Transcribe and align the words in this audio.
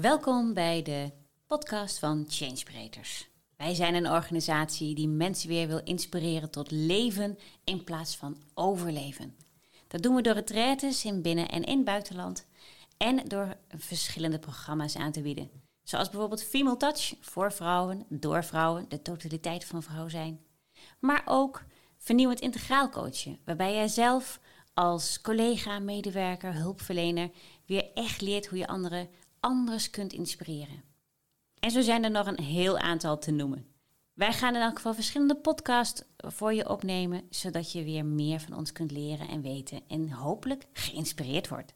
Welkom 0.00 0.54
bij 0.54 0.82
de 0.82 1.12
podcast 1.46 1.98
van 1.98 2.24
Changebreeders. 2.28 3.28
Wij 3.56 3.74
zijn 3.74 3.94
een 3.94 4.10
organisatie 4.10 4.94
die 4.94 5.08
mensen 5.08 5.48
weer 5.48 5.66
wil 5.66 5.80
inspireren 5.84 6.50
tot 6.50 6.70
leven 6.70 7.38
in 7.64 7.84
plaats 7.84 8.16
van 8.16 8.36
overleven. 8.54 9.36
Dat 9.88 10.02
doen 10.02 10.14
we 10.14 10.22
door 10.22 10.34
retraites 10.34 11.04
in 11.04 11.22
binnen- 11.22 11.48
en 11.48 11.64
in 11.64 11.84
buitenland 11.84 12.46
en 12.96 13.28
door 13.28 13.56
verschillende 13.68 14.38
programma's 14.38 14.96
aan 14.96 15.12
te 15.12 15.20
bieden. 15.20 15.50
Zoals 15.82 16.10
bijvoorbeeld 16.10 16.44
Female 16.44 16.76
Touch 16.76 17.14
voor 17.20 17.52
vrouwen, 17.52 18.06
door 18.08 18.44
vrouwen, 18.44 18.88
de 18.88 19.02
totaliteit 19.02 19.64
van 19.64 19.82
vrouw 19.82 20.08
zijn. 20.08 20.40
Maar 21.00 21.22
ook 21.24 21.64
vernieuwend 21.98 22.40
integraal 22.40 22.88
coachen, 22.88 23.38
waarbij 23.44 23.74
jij 23.74 23.88
zelf 23.88 24.40
als 24.74 25.20
collega, 25.20 25.78
medewerker, 25.78 26.54
hulpverlener 26.54 27.30
weer 27.66 27.90
echt 27.94 28.20
leert 28.20 28.46
hoe 28.46 28.58
je 28.58 28.66
anderen 28.66 29.08
anders 29.46 29.90
kunt 29.90 30.12
inspireren. 30.12 30.82
En 31.58 31.70
zo 31.70 31.80
zijn 31.80 32.04
er 32.04 32.10
nog 32.10 32.26
een 32.26 32.40
heel 32.40 32.78
aantal 32.78 33.18
te 33.18 33.30
noemen. 33.30 33.66
Wij 34.12 34.32
gaan 34.32 34.54
in 34.54 34.60
elk 34.60 34.76
geval 34.76 34.94
verschillende 34.94 35.36
podcasts 35.36 36.02
voor 36.16 36.54
je 36.54 36.68
opnemen, 36.68 37.26
zodat 37.30 37.72
je 37.72 37.84
weer 37.84 38.04
meer 38.04 38.40
van 38.40 38.56
ons 38.56 38.72
kunt 38.72 38.90
leren 38.90 39.28
en 39.28 39.42
weten 39.42 39.82
en 39.88 40.10
hopelijk 40.10 40.66
geïnspireerd 40.72 41.48
wordt. 41.48 41.74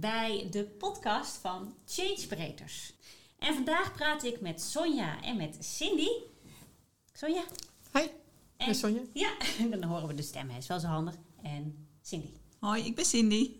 Bij 0.00 0.48
de 0.50 0.64
podcast 0.64 1.36
van 1.36 1.74
Changebreeders. 1.86 2.92
En 3.38 3.54
vandaag 3.54 3.92
praat 3.92 4.24
ik 4.24 4.40
met 4.40 4.62
Sonja 4.62 5.22
en 5.22 5.36
met 5.36 5.56
Cindy. 5.60 6.08
Sonja? 7.12 7.44
Hi, 7.92 8.02
ik 8.56 8.66
ben 8.66 8.74
Sonja. 8.74 9.00
Ja, 9.12 9.36
dan 9.70 9.82
horen 9.82 10.06
we 10.06 10.14
de 10.14 10.22
stem, 10.22 10.48
hè. 10.50 10.58
is 10.58 10.66
wel 10.66 10.80
zo 10.80 10.86
handig. 10.86 11.14
En 11.42 11.88
Cindy. 12.02 12.32
Hoi, 12.58 12.84
ik 12.84 12.94
ben 12.94 13.04
Cindy. 13.04 13.56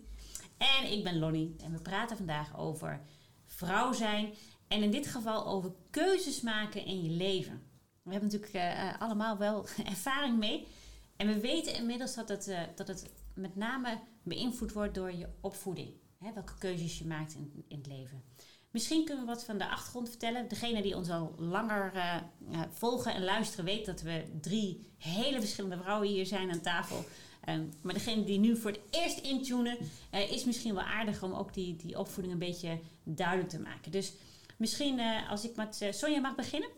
En 0.57 0.91
ik 0.91 1.03
ben 1.03 1.19
Lonnie. 1.19 1.55
En 1.63 1.71
we 1.71 1.81
praten 1.81 2.17
vandaag 2.17 2.57
over 2.57 3.01
vrouw 3.45 3.93
zijn. 3.93 4.33
En 4.67 4.83
in 4.83 4.91
dit 4.91 5.07
geval 5.07 5.47
over 5.47 5.71
keuzes 5.89 6.41
maken 6.41 6.85
in 6.85 7.03
je 7.03 7.09
leven. 7.09 7.63
We 8.03 8.11
hebben 8.11 8.29
natuurlijk 8.31 8.75
uh, 8.75 9.01
allemaal 9.01 9.37
wel 9.37 9.65
ervaring 9.85 10.37
mee. 10.37 10.67
En 11.15 11.27
we 11.27 11.39
weten 11.39 11.75
inmiddels 11.75 12.15
dat 12.15 12.29
het, 12.29 12.47
uh, 12.47 12.61
dat 12.75 12.87
het 12.87 13.09
met 13.33 13.55
name 13.55 13.99
beïnvloed 14.23 14.73
wordt 14.73 14.95
door 14.95 15.11
je 15.13 15.27
opvoeding. 15.41 15.99
Hè, 16.21 16.33
welke 16.33 16.57
keuzes 16.57 16.97
je 16.97 17.05
maakt 17.05 17.33
in, 17.33 17.63
in 17.67 17.77
het 17.77 17.87
leven. 17.87 18.23
Misschien 18.71 19.05
kunnen 19.05 19.25
we 19.25 19.31
wat 19.31 19.43
van 19.43 19.57
de 19.57 19.69
achtergrond 19.69 20.09
vertellen. 20.09 20.47
Degene 20.47 20.81
die 20.81 20.95
ons 20.95 21.09
al 21.09 21.35
langer 21.37 21.91
uh, 21.95 22.61
volgen 22.71 23.13
en 23.13 23.23
luisteren 23.23 23.65
weet 23.65 23.85
dat 23.85 24.01
we 24.01 24.23
drie 24.41 24.87
hele 24.97 25.39
verschillende 25.39 25.77
vrouwen 25.77 26.07
hier 26.07 26.25
zijn 26.25 26.51
aan 26.51 26.61
tafel. 26.61 27.05
Um, 27.49 27.69
maar 27.81 27.93
degene 27.93 28.23
die 28.23 28.39
nu 28.39 28.57
voor 28.57 28.71
het 28.71 28.79
eerst 28.89 29.17
intunen, 29.17 29.77
uh, 30.11 30.31
is 30.31 30.45
misschien 30.45 30.73
wel 30.73 30.83
aardig 30.83 31.23
om 31.23 31.33
ook 31.33 31.53
die, 31.53 31.75
die 31.75 31.99
opvoeding 31.99 32.33
een 32.33 32.39
beetje 32.39 32.79
duidelijk 33.03 33.49
te 33.49 33.59
maken. 33.59 33.91
Dus 33.91 34.13
misschien 34.57 34.99
als 35.29 35.45
ik 35.45 35.55
met 35.55 35.87
Sonja 35.91 36.19
mag 36.19 36.35
beginnen. 36.35 36.69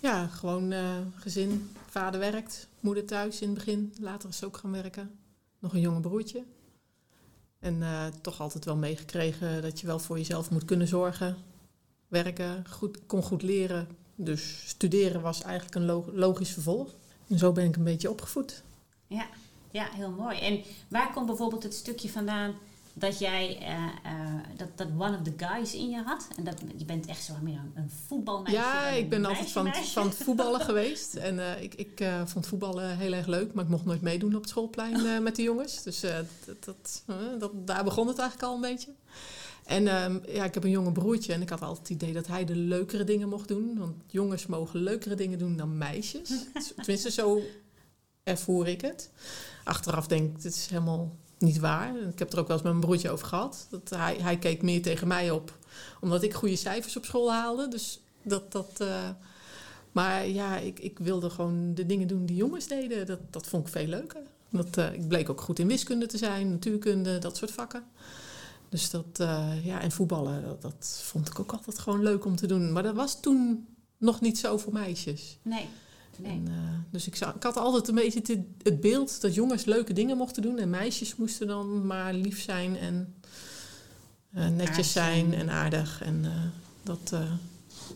Ja, 0.00 0.26
gewoon 0.26 0.72
gezin. 1.14 1.70
Vader 1.86 2.20
werkt, 2.20 2.68
moeder 2.80 3.06
thuis 3.06 3.40
in 3.40 3.48
het 3.48 3.56
begin. 3.56 3.94
Later 4.00 4.28
is 4.28 4.36
ze 4.36 4.46
ook 4.46 4.56
gaan 4.56 4.72
werken 4.72 5.18
nog 5.58 5.72
een 5.72 5.80
jonge 5.80 6.00
broertje. 6.00 6.44
En 7.64 7.74
uh, 7.80 8.06
toch 8.20 8.40
altijd 8.40 8.64
wel 8.64 8.76
meegekregen 8.76 9.62
dat 9.62 9.80
je 9.80 9.86
wel 9.86 9.98
voor 9.98 10.18
jezelf 10.18 10.50
moet 10.50 10.64
kunnen 10.64 10.88
zorgen. 10.88 11.36
Werken, 12.08 12.64
goed, 12.70 12.98
kon 13.06 13.22
goed 13.22 13.42
leren. 13.42 13.88
Dus 14.14 14.68
studeren 14.68 15.20
was 15.20 15.42
eigenlijk 15.42 15.74
een 15.74 16.14
logisch 16.14 16.50
vervolg. 16.50 16.94
En 17.28 17.38
zo 17.38 17.52
ben 17.52 17.64
ik 17.64 17.76
een 17.76 17.84
beetje 17.84 18.10
opgevoed. 18.10 18.62
Ja, 19.06 19.26
ja 19.70 19.88
heel 19.90 20.10
mooi. 20.10 20.38
En 20.38 20.62
waar 20.88 21.12
komt 21.12 21.26
bijvoorbeeld 21.26 21.62
het 21.62 21.74
stukje 21.74 22.10
vandaan 22.10 22.54
dat 22.94 23.18
jij 23.18 23.58
uh, 23.60 24.12
uh, 24.12 24.40
dat, 24.56 24.68
dat 24.74 24.88
one 24.98 25.16
of 25.16 25.22
the 25.22 25.46
guys 25.46 25.74
in 25.74 25.90
je 25.90 26.02
had. 26.02 26.28
En 26.36 26.44
dat, 26.44 26.62
je 26.76 26.84
bent 26.84 27.06
echt 27.06 27.24
zo 27.24 27.34
meer 27.42 27.58
een, 27.58 27.72
een 27.74 27.90
voetbalmeisje. 28.06 28.58
Ja, 28.58 28.88
ik 28.88 29.08
ben 29.08 29.24
altijd 29.24 29.50
van, 29.50 29.74
van 29.74 30.06
het 30.06 30.16
voetballen 30.16 30.60
geweest. 30.70 31.14
En 31.14 31.36
uh, 31.36 31.62
ik, 31.62 31.74
ik 31.74 32.04
vond 32.24 32.46
voetballen 32.46 32.96
heel 32.96 33.12
erg 33.12 33.26
leuk. 33.26 33.54
Maar 33.54 33.64
ik 33.64 33.70
mocht 33.70 33.84
nooit 33.84 34.00
meedoen 34.00 34.34
op 34.34 34.40
het 34.40 34.50
schoolplein 34.50 35.22
met 35.22 35.36
de 35.36 35.42
jongens. 35.42 35.82
Dus 35.82 36.00
dat, 36.00 36.56
dat, 36.60 37.04
dat, 37.38 37.50
daar 37.54 37.84
begon 37.84 38.08
het 38.08 38.18
eigenlijk 38.18 38.48
al 38.48 38.54
een 38.54 38.70
beetje. 38.70 38.92
En 39.64 39.88
ehm, 39.88 40.18
ja, 40.26 40.44
ik 40.44 40.54
heb 40.54 40.64
een 40.64 40.70
jonge 40.70 40.92
broertje 40.92 41.32
en 41.32 41.42
ik 41.42 41.48
had 41.48 41.62
altijd 41.62 41.88
het 41.88 42.02
idee 42.02 42.12
dat 42.12 42.26
hij 42.26 42.44
de 42.44 42.56
leukere 42.56 43.04
dingen 43.04 43.28
mocht 43.28 43.48
doen. 43.48 43.78
Want 43.78 43.94
jongens 44.06 44.46
mogen 44.46 44.80
leukere 44.80 45.14
dingen 45.14 45.38
doen 45.38 45.56
dan 45.56 45.78
meisjes. 45.78 46.30
Tenminste, 46.76 47.10
zo 47.10 47.42
ervoer 48.22 48.68
ik 48.68 48.80
het. 48.80 49.10
Achteraf 49.64 50.06
denk 50.06 50.36
ik, 50.36 50.42
dit 50.42 50.54
is 50.54 50.66
helemaal 50.66 51.16
niet 51.44 51.58
waar. 51.58 51.96
Ik 51.96 52.18
heb 52.18 52.32
er 52.32 52.38
ook 52.38 52.46
wel 52.46 52.56
eens 52.56 52.64
met 52.64 52.74
mijn 52.74 52.84
broertje 52.84 53.10
over 53.10 53.26
gehad. 53.26 53.66
Dat 53.70 53.90
hij, 53.90 54.16
hij 54.20 54.38
keek 54.38 54.62
meer 54.62 54.82
tegen 54.82 55.08
mij 55.08 55.30
op, 55.30 55.58
omdat 56.00 56.22
ik 56.22 56.34
goede 56.34 56.56
cijfers 56.56 56.96
op 56.96 57.04
school 57.04 57.32
haalde. 57.32 57.68
Dus 57.68 58.00
dat. 58.22 58.52
dat 58.52 58.78
uh, 58.82 59.08
maar 59.92 60.28
ja, 60.28 60.56
ik, 60.56 60.78
ik 60.78 60.98
wilde 60.98 61.30
gewoon 61.30 61.74
de 61.74 61.86
dingen 61.86 62.06
doen 62.06 62.26
die 62.26 62.36
jongens 62.36 62.66
deden. 62.66 63.06
Dat, 63.06 63.18
dat 63.30 63.46
vond 63.46 63.66
ik 63.66 63.72
veel 63.72 63.86
leuker. 63.86 64.22
Dat, 64.50 64.76
uh, 64.78 64.92
ik 64.92 65.08
bleek 65.08 65.28
ook 65.30 65.40
goed 65.40 65.58
in 65.58 65.66
wiskunde 65.66 66.06
te 66.06 66.18
zijn, 66.18 66.50
natuurkunde, 66.50 67.18
dat 67.18 67.36
soort 67.36 67.50
vakken. 67.50 67.84
Dus 68.68 68.90
dat, 68.90 69.18
uh, 69.20 69.64
ja, 69.64 69.80
en 69.80 69.92
voetballen, 69.92 70.42
dat, 70.42 70.62
dat, 70.62 71.00
vond 71.04 71.28
ik 71.28 71.38
ook 71.38 71.52
altijd 71.52 71.78
gewoon 71.78 72.02
leuk 72.02 72.24
om 72.24 72.36
te 72.36 72.46
doen. 72.46 72.72
Maar 72.72 72.82
dat 72.82 72.94
was 72.94 73.20
toen 73.20 73.66
nog 73.98 74.20
niet 74.20 74.38
zo 74.38 74.56
voor 74.58 74.72
meisjes. 74.72 75.38
Nee. 75.42 75.68
Nee. 76.18 76.32
En, 76.32 76.46
uh, 76.48 76.54
dus 76.90 77.06
ik, 77.06 77.16
zag, 77.16 77.34
ik 77.34 77.42
had 77.42 77.56
altijd 77.56 77.88
een 77.88 77.94
beetje 77.94 78.20
het, 78.20 78.38
het, 78.62 78.80
beeld 78.80 79.20
dat 79.20 79.34
jongens 79.34 79.64
leuke 79.64 79.92
dingen 79.92 80.16
mochten 80.16 80.42
doen 80.42 80.58
en 80.58 80.70
meisjes 80.70 81.16
moesten 81.16 81.46
dan 81.46 81.86
maar 81.86 82.14
lief 82.14 82.42
zijn 82.42 82.76
en 82.76 83.14
uh, 84.34 84.48
netjes 84.48 84.92
zijn. 84.92 85.34
en 85.34 85.50
aardig. 85.50 86.02
En 86.02 86.24
uh, 86.24 86.30
dat, 86.82 87.14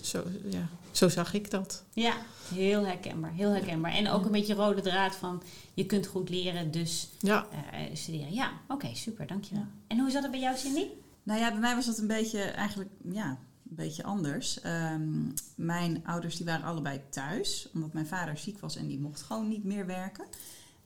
zo, 0.01 0.25
ja, 0.49 0.69
zo 0.91 1.09
zag 1.09 1.35
ik 1.35 1.51
dat. 1.51 1.85
Ja, 1.93 2.15
heel 2.55 2.87
herkenbaar. 2.87 3.33
Heel 3.33 3.51
herkenbaar. 3.51 3.93
En 3.93 4.09
ook 4.09 4.25
een 4.25 4.33
beetje 4.33 4.55
rode 4.55 4.81
draad 4.81 5.17
van 5.17 5.43
je 5.75 5.87
kunt 5.87 6.07
goed 6.07 6.29
leren, 6.29 6.71
dus 6.71 7.09
ja. 7.19 7.47
studeren. 7.93 8.33
Ja, 8.33 8.53
oké, 8.63 8.73
okay, 8.73 8.95
super, 8.95 9.27
dankjewel. 9.27 9.63
Ja. 9.63 9.69
En 9.87 9.99
hoe 9.99 10.11
zat 10.11 10.23
het 10.23 10.31
bij 10.31 10.41
jou, 10.41 10.57
Cindy? 10.57 10.87
Nou 11.23 11.41
ja, 11.41 11.51
bij 11.51 11.61
mij 11.61 11.75
was 11.75 11.87
dat 11.87 11.99
een 11.99 12.07
beetje 12.07 12.41
eigenlijk, 12.41 12.91
ja, 13.13 13.39
een 13.69 13.77
beetje 13.77 14.05
anders. 14.05 14.65
Um, 14.65 15.33
mijn 15.57 16.07
ouders 16.07 16.37
die 16.37 16.47
waren 16.47 16.67
allebei 16.67 17.01
thuis, 17.11 17.69
omdat 17.75 17.93
mijn 17.93 18.07
vader 18.07 18.39
ziek 18.39 18.59
was 18.59 18.77
en 18.77 18.87
die 18.87 18.99
mocht 18.99 19.23
gewoon 19.23 19.49
niet 19.49 19.65
meer 19.65 19.87
werken. 19.87 20.25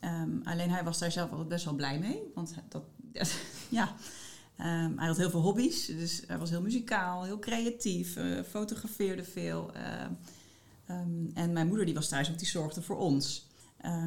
Um, 0.00 0.40
alleen 0.44 0.70
hij 0.70 0.84
was 0.84 0.98
daar 0.98 1.12
zelf 1.12 1.30
altijd 1.30 1.48
best 1.48 1.64
wel 1.64 1.74
blij 1.74 1.98
mee, 1.98 2.22
want 2.34 2.54
dat, 2.68 2.84
ja, 3.68 3.94
um, 4.58 4.98
hij 4.98 5.06
had 5.06 5.16
heel 5.16 5.30
veel 5.30 5.40
hobby's. 5.40 5.86
Dus 5.86 6.22
hij 6.26 6.38
was 6.38 6.50
heel 6.50 6.62
muzikaal, 6.62 7.24
heel 7.24 7.38
creatief, 7.38 8.16
uh, 8.16 8.42
fotografeerde 8.42 9.24
veel. 9.24 9.72
En 11.34 11.52
mijn 11.52 11.66
moeder 11.66 11.84
die 11.84 11.94
was 11.94 12.08
thuis, 12.08 12.26
want 12.26 12.38
die 12.38 12.48
zorgde 12.48 12.82
voor 12.82 12.96
ons. 12.96 13.46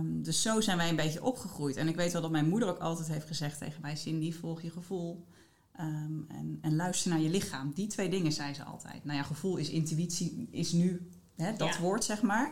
dus 0.06 0.42
zo 0.42 0.62
zijn 0.62 0.78
wij 0.78 0.90
een 0.90 0.96
beetje 0.96 1.24
opgegroeid. 1.24 1.76
En 1.76 1.88
ik 1.88 1.96
weet 1.96 2.12
wel 2.12 2.22
dat 2.22 2.32
mijn 2.32 2.50
moeder 2.50 2.70
ook 2.70 2.80
altijd 2.80 3.08
heeft 3.08 3.28
gezegd 3.28 3.60
tegen 3.60 3.82
mij: 3.82 3.96
Cindy, 3.96 4.34
volg 4.34 4.62
je 4.62 4.70
gevoel. 4.70 5.26
Um, 5.80 6.26
en, 6.30 6.58
en, 6.62 6.76
luister 6.76 7.12
naar 7.12 7.20
je 7.20 7.30
lichaam. 7.30 7.72
Die 7.74 7.88
twee 7.88 8.10
dingen 8.10 8.32
zei 8.32 8.54
ze 8.54 8.64
altijd. 8.64 9.06
Nou 9.06 9.18
ja, 9.18 9.24
gevoel 9.24 9.58
is 9.58 9.70
intuïtie, 9.70 10.48
is 10.52 10.72
nu 10.72 11.10
hè, 11.36 11.56
dat 11.58 11.74
ja. 11.74 11.80
woord, 11.80 12.04
zeg 12.04 12.22
maar. 12.22 12.52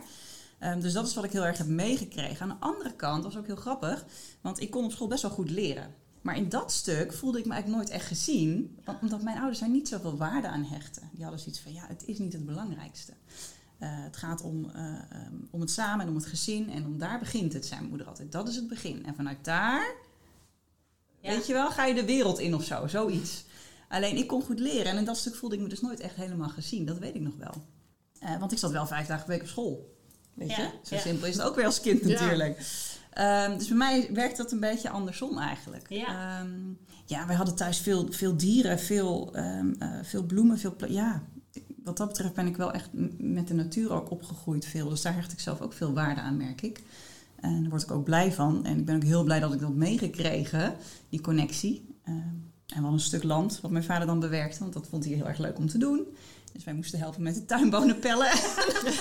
Um, 0.60 0.80
dus 0.80 0.92
dat 0.92 1.06
is 1.06 1.14
wat 1.14 1.24
ik 1.24 1.32
heel 1.32 1.46
erg 1.46 1.58
heb 1.58 1.66
meegekregen. 1.66 2.40
Aan 2.40 2.48
de 2.48 2.66
andere 2.66 2.94
kant 2.94 3.24
was 3.24 3.36
ook 3.36 3.46
heel 3.46 3.56
grappig, 3.56 4.06
want 4.40 4.60
ik 4.60 4.70
kon 4.70 4.84
op 4.84 4.92
school 4.92 5.08
best 5.08 5.22
wel 5.22 5.30
goed 5.30 5.50
leren. 5.50 5.94
Maar 6.24 6.36
in 6.36 6.48
dat 6.48 6.72
stuk 6.72 7.12
voelde 7.12 7.38
ik 7.38 7.44
me 7.44 7.52
eigenlijk 7.52 7.82
nooit 7.82 7.98
echt 7.98 8.06
gezien, 8.06 8.78
omdat 9.00 9.22
mijn 9.22 9.36
ouders 9.36 9.58
daar 9.58 9.68
niet 9.68 9.88
zoveel 9.88 10.16
waarde 10.16 10.48
aan 10.48 10.64
hechten. 10.64 11.08
Die 11.12 11.22
hadden 11.22 11.40
zoiets 11.40 11.60
van, 11.60 11.72
ja, 11.72 11.84
het 11.86 12.04
is 12.06 12.18
niet 12.18 12.32
het 12.32 12.46
belangrijkste. 12.46 13.12
Uh, 13.12 13.88
het 14.04 14.16
gaat 14.16 14.42
om, 14.42 14.70
uh, 14.76 14.82
um, 15.26 15.48
om 15.50 15.60
het 15.60 15.70
samen 15.70 16.04
en 16.04 16.08
om 16.08 16.16
het 16.16 16.26
gezin 16.26 16.70
en 16.70 16.86
om 16.86 16.98
daar 16.98 17.18
begint 17.18 17.52
het, 17.52 17.66
zei 17.66 17.78
mijn 17.78 17.90
moeder 17.90 18.08
altijd. 18.08 18.32
Dat 18.32 18.48
is 18.48 18.56
het 18.56 18.68
begin. 18.68 19.06
En 19.06 19.14
vanuit 19.14 19.44
daar 19.44 19.94
ja. 21.24 21.30
Weet 21.30 21.46
je 21.46 21.52
wel, 21.52 21.70
ga 21.70 21.84
je 21.84 21.94
de 21.94 22.04
wereld 22.04 22.38
in 22.38 22.54
of 22.54 22.64
zo, 22.64 22.86
zoiets. 22.86 23.44
Alleen 23.88 24.16
ik 24.16 24.26
kon 24.26 24.42
goed 24.42 24.58
leren 24.58 24.92
en 24.92 24.96
in 24.96 25.04
dat 25.04 25.16
stuk 25.16 25.34
voelde 25.34 25.54
ik 25.54 25.62
me 25.62 25.68
dus 25.68 25.80
nooit 25.80 26.00
echt 26.00 26.14
helemaal 26.14 26.48
gezien. 26.48 26.84
Dat 26.84 26.98
weet 26.98 27.14
ik 27.14 27.20
nog 27.20 27.36
wel. 27.38 27.54
Uh, 28.22 28.38
want 28.38 28.52
ik 28.52 28.58
zat 28.58 28.70
wel 28.70 28.86
vijf 28.86 29.06
dagen 29.06 29.24
per 29.24 29.32
week 29.32 29.42
op 29.42 29.48
school. 29.48 29.96
Weet 30.34 30.50
ja, 30.50 30.56
je? 30.56 30.70
Zo 30.82 30.94
ja. 30.94 31.00
simpel 31.00 31.26
is 31.26 31.36
het 31.36 31.44
ook 31.44 31.54
weer 31.54 31.64
als 31.64 31.80
kind 31.80 32.02
natuurlijk. 32.02 32.58
Um, 33.18 33.58
dus 33.58 33.68
bij 33.68 33.76
mij 33.76 34.10
werkt 34.12 34.36
dat 34.36 34.52
een 34.52 34.60
beetje 34.60 34.90
andersom 34.90 35.38
eigenlijk. 35.38 35.86
Ja, 35.88 36.40
um, 36.40 36.78
ja 37.04 37.26
wij 37.26 37.36
hadden 37.36 37.54
thuis 37.54 37.78
veel, 37.78 38.06
veel 38.12 38.36
dieren, 38.36 38.78
veel, 38.78 39.36
um, 39.36 39.74
uh, 39.78 39.98
veel 40.02 40.22
bloemen, 40.22 40.58
veel... 40.58 40.74
Ja, 40.88 41.22
wat 41.84 41.96
dat 41.96 42.08
betreft 42.08 42.34
ben 42.34 42.46
ik 42.46 42.56
wel 42.56 42.72
echt 42.72 42.88
met 43.18 43.48
de 43.48 43.54
natuur 43.54 43.92
ook 43.92 44.10
opgegroeid 44.10 44.64
veel. 44.66 44.88
Dus 44.88 45.02
daar 45.02 45.14
hecht 45.14 45.32
ik 45.32 45.40
zelf 45.40 45.60
ook 45.60 45.72
veel 45.72 45.92
waarde 45.92 46.20
aan, 46.20 46.36
merk 46.36 46.62
ik. 46.62 46.82
En 47.44 47.60
daar 47.60 47.70
word 47.70 47.82
ik 47.82 47.90
ook 47.90 48.04
blij 48.04 48.32
van. 48.32 48.64
En 48.64 48.78
ik 48.78 48.84
ben 48.84 48.96
ook 48.96 49.02
heel 49.02 49.24
blij 49.24 49.40
dat 49.40 49.52
ik 49.52 49.60
dat 49.60 49.74
meegekregen, 49.74 50.76
die 51.08 51.20
connectie. 51.20 51.96
Uh, 52.08 52.14
En 52.66 52.82
wel 52.82 52.92
een 52.92 53.00
stuk 53.00 53.22
land, 53.22 53.60
wat 53.60 53.70
mijn 53.70 53.84
vader 53.84 54.06
dan 54.06 54.20
bewerkte, 54.20 54.58
want 54.58 54.72
dat 54.72 54.86
vond 54.88 55.04
hij 55.04 55.14
heel 55.14 55.26
erg 55.26 55.38
leuk 55.38 55.58
om 55.58 55.68
te 55.68 55.78
doen. 55.78 56.06
Dus 56.52 56.64
wij 56.64 56.74
moesten 56.74 56.98
helpen 56.98 57.22
met 57.22 57.34
de 57.34 57.44
tuinbonen 57.44 57.98
pellen. 57.98 58.26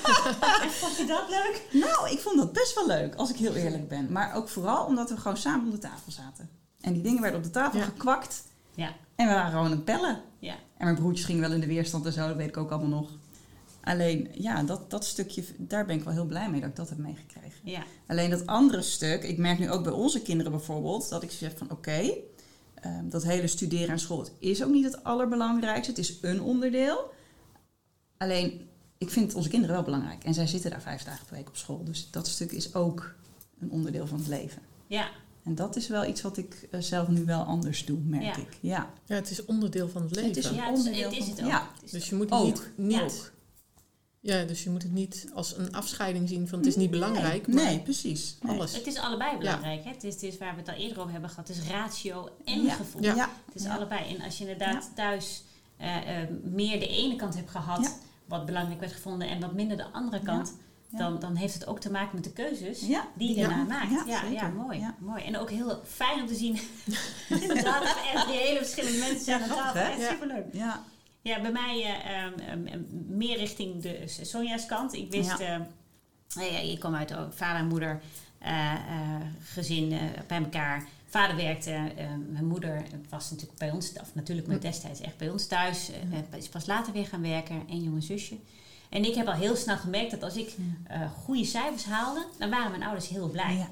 vond 0.82 0.98
je 0.98 1.06
dat 1.08 1.30
leuk? 1.30 1.68
Nou, 1.72 2.10
ik 2.12 2.20
vond 2.20 2.38
dat 2.38 2.54
best 2.54 2.76
wel 2.76 2.88
leuk, 2.88 3.16
als 3.16 3.30
ik 3.30 3.36
heel 3.36 3.54
eerlijk 3.54 3.88
ben. 3.88 4.12
Maar 4.12 4.36
ook 4.36 4.50
vooral 4.50 4.86
omdat 4.86 5.10
we 5.10 5.18
gewoon 5.18 5.38
samen 5.38 5.66
om 5.66 5.72
de 5.72 5.78
tafel 5.78 6.12
zaten. 6.12 6.50
En 6.82 6.94
die 6.94 7.02
dingen 7.02 7.22
werden 7.22 7.40
op 7.40 7.46
de 7.46 7.52
tafel 7.52 7.80
Ja. 7.80 7.86
gekwakt. 7.86 8.44
Ja. 8.76 8.92
En 9.16 9.28
we 9.28 9.34
waren 9.34 9.52
gewoon 9.52 9.66
aan 9.66 9.72
het 9.72 9.86
pellen. 9.86 10.22
Ja. 10.40 10.54
En 10.78 10.84
mijn 10.86 10.96
broertjes 10.96 11.26
gingen 11.26 11.42
wel 11.42 11.52
in 11.52 11.60
de 11.60 11.68
weerstand 11.68 12.06
en 12.06 12.14
zo, 12.14 12.28
dat 12.28 12.36
weet 12.36 12.48
ik 12.48 12.58
ook 12.58 12.72
allemaal 12.72 13.00
nog. 13.02 13.10
Alleen, 13.84 14.30
ja, 14.34 14.64
dat, 14.64 14.90
dat 14.92 15.06
stukje, 15.06 15.44
daar 15.58 15.86
ben 15.86 15.96
ik 15.96 16.04
wel 16.04 16.14
heel 16.14 16.26
blij 16.26 16.50
mee 16.50 16.60
dat 16.62 16.70
ik 16.70 16.76
dat 16.76 16.90
heb 16.90 16.98
meegekregen. 16.98 17.60
Ja. 17.64 17.84
Alleen 18.08 18.30
dat 18.30 18.46
andere 18.48 18.82
stuk, 18.82 19.24
ik 19.24 19.38
merk 19.38 19.60
nu 19.60 19.70
ook 19.72 19.84
bij 19.84 19.92
onze 19.94 20.22
kinderen 20.22 20.52
bijvoorbeeld, 20.52 21.10
dat 21.10 21.24
ik 21.24 21.32
zeg 21.32 21.58
van 21.58 21.72
oké, 21.72 22.12
ehm, 22.76 23.10
dat 23.10 23.24
hele 23.24 23.48
studeren 23.48 23.90
aan 23.90 24.00
school, 24.00 24.20
het 24.20 24.32
is 24.40 24.64
ook 24.64 24.72
niet 24.72 24.84
het 24.86 25.04
allerbelangrijkste. 25.04 25.90
Het 25.92 26.00
is 26.00 26.18
een 26.22 26.42
onderdeel. 26.42 27.12
Alleen, 28.18 28.68
ik 28.98 29.10
vind 29.10 29.34
onze 29.36 29.50
kinderen 29.50 29.76
wel 29.76 29.84
belangrijk. 29.84 30.24
En 30.24 30.34
zij 30.34 30.48
zitten 30.48 30.72
daar 30.72 30.82
vijf 30.82 31.04
dagen 31.04 31.26
per 31.26 31.36
week 31.36 31.48
op 31.48 31.56
school. 31.58 31.84
Dus 31.84 32.08
dat 32.12 32.28
stuk 32.28 32.52
is 32.52 32.76
ook 32.76 33.16
een 33.60 33.72
onderdeel 33.72 34.08
van 34.08 34.18
het 34.18 34.28
leven. 34.28 34.62
Ja. 34.88 35.10
En 35.44 35.56
dat 35.56 35.76
is 35.76 35.88
wel 35.88 36.06
iets 36.06 36.22
wat 36.22 36.38
ik 36.38 36.68
eh, 36.72 36.80
zelf 36.82 37.08
nu 37.08 37.26
wel 37.26 37.42
anders 37.44 37.86
doe, 37.86 38.00
merk 38.04 38.24
Ja. 38.24 38.38
ik. 38.38 38.58
Ja. 38.60 38.94
Ja, 39.06 39.16
het 39.16 39.30
is 39.30 39.46
onderdeel 39.46 39.90
van 39.90 40.02
het 40.02 40.12
leven. 40.16 40.30
Het 40.30 40.38
is 40.38 40.46
een 40.46 40.56
Ja, 40.56 40.62
het 40.70 40.72
is, 40.72 40.78
onderdeel 40.78 41.10
het 41.10 41.18
is 41.20 41.26
van- 41.26 41.30
het 41.36 41.42
ook. 41.44 41.50
ja. 41.50 41.68
Dus 41.92 42.10
je 42.10 42.16
moet 42.16 42.32
Ook. 42.32 42.46
niet, 42.46 42.70
niet. 42.76 43.32
Ja, 44.26 44.44
dus 44.44 44.64
je 44.64 44.70
moet 44.70 44.84
het 44.84 44.92
niet 44.92 45.28
als 45.34 45.58
een 45.58 45.74
afscheiding 45.76 46.30
zien 46.30 46.48
van 46.48 46.58
het 46.60 46.68
is 46.68 46.76
niet 46.76 46.90
belangrijk, 46.92 47.48
Nee, 47.48 47.56
maar 47.56 47.66
nee, 47.66 47.80
precies. 47.80 48.38
Nee. 48.42 48.56
alles. 48.56 48.74
Het 48.76 48.88
is 48.88 48.98
allebei 48.98 49.38
belangrijk. 49.38 49.84
Hè? 49.84 49.90
Het, 49.90 50.04
is, 50.04 50.14
het 50.14 50.24
is 50.24 50.38
waar 50.38 50.54
we 50.54 50.60
het 50.60 50.70
al 50.70 50.76
eerder 50.76 51.00
over 51.00 51.12
hebben 51.12 51.30
gehad. 51.30 51.48
Het 51.48 51.58
is 51.58 51.68
ratio 51.70 52.30
en 52.46 52.62
Ja. 52.64 52.74
gevoel. 52.74 53.04
Ja. 53.04 53.16
Ja. 53.16 53.30
Het 53.46 53.56
is 53.56 53.64
Ja. 53.64 53.76
allebei. 53.76 54.16
En 54.16 54.24
als 54.24 54.38
je 54.38 54.44
inderdaad 54.44 54.92
thuis 54.96 55.44
eh, 55.78 56.22
eh, 56.22 56.30
meer 56.44 56.80
de 56.80 56.88
ene 56.88 57.16
kant 57.16 57.36
hebt 57.36 57.50
gehad, 57.50 57.82
Ja. 57.84 57.92
wat 58.26 58.46
belangrijk 58.46 58.80
werd 58.80 58.92
gevonden, 58.92 59.28
en 59.30 59.40
wat 59.40 59.54
minder 59.54 59.78
de 59.78 59.86
andere 59.92 60.20
kant, 60.24 60.54
Ja. 60.90 60.98
Dan, 60.98 61.20
dan 61.20 61.36
heeft 61.36 61.54
het 61.54 61.66
ook 61.68 61.80
te 61.80 61.92
maken 61.92 62.16
met 62.16 62.24
de 62.24 62.32
keuzes 62.32 62.80
Ja. 62.88 63.08
die 63.18 63.30
je 63.30 63.36
Ja. 63.36 63.48
daarna 63.48 63.64
maakt. 63.64 64.08
Ja, 64.08 64.24
Ja, 64.32 64.48
mooi, 64.48 64.80
Ja. 64.80 64.96
mooi. 65.00 65.24
En 65.24 65.38
ook 65.38 65.50
heel 65.50 65.82
fijn 65.86 66.22
om 66.22 66.28
te 66.28 66.36
zien. 66.36 66.60
inderdaad, 67.42 67.84
dat 67.84 67.96
er 67.96 68.12
echt 68.14 68.28
die 68.28 68.38
hele 68.38 68.58
verschillende 68.58 68.98
mensen 68.98 69.24
zijn 69.26 69.42
aan 69.42 69.50
tafel. 69.50 69.82
Echt 69.82 70.00
Ja. 70.02 70.10
superleuk. 70.10 70.46
Ja. 70.52 70.84
Ja, 71.24 71.42
bij 71.42 71.52
mij 71.52 71.84
eh, 71.84 72.24
ehm, 72.24 72.40
ehm, 72.40 72.66
ehm, 72.68 72.82
meer 73.08 73.38
richting 73.38 73.82
de 73.82 74.04
Sonja's 74.22 74.66
kant. 74.66 74.94
Ik 74.94 75.12
wist, 75.12 75.40
Ja. 75.40 75.68
nou 76.36 76.52
ja, 76.54 76.60
je 76.60 76.78
kwam 76.78 76.96
uit 76.96 77.14
vader 77.30 77.62
en 77.62 77.68
moeder 77.68 78.02
eh, 78.38 78.74
eh, 78.74 79.22
gezin 79.44 80.00
bij 80.28 80.38
elkaar. 80.38 80.88
Vader 81.08 81.36
werkte, 81.36 81.92
mijn 82.30 82.46
moeder 82.46 82.84
was 83.10 83.30
natuurlijk 83.32 83.60
bij 83.60 83.72
ons, 83.72 83.94
of 84.02 84.16
natuurlijk 84.16 84.48
maar 84.48 84.60
destijds 84.60 85.02
echt 85.02 85.18
bij 85.18 85.30
ons 85.30 85.48
thuis. 85.48 85.90
eh, 86.32 86.38
is 86.38 86.48
pas 86.50 86.66
later 86.66 86.94
weer 86.94 87.06
gaan 87.08 87.22
werken, 87.22 87.64
één 87.70 87.84
jonge 87.84 88.02
zusje. 88.02 88.36
En 88.90 89.06
ik 89.06 89.16
heb 89.16 89.28
al 89.28 89.34
heel 89.34 89.56
snel 89.56 89.78
gemerkt 89.78 90.12
dat 90.12 90.24
als 90.24 90.36
ik 90.36 90.56
eh, 90.88 91.12
goede 91.12 91.46
cijfers 91.46 91.86
haalde, 91.86 92.26
dan 92.40 92.50
waren 92.50 92.72
mijn 92.72 92.84
ouders 92.84 93.08
heel 93.10 93.30
blij. 93.30 93.56
Ja. 93.56 93.70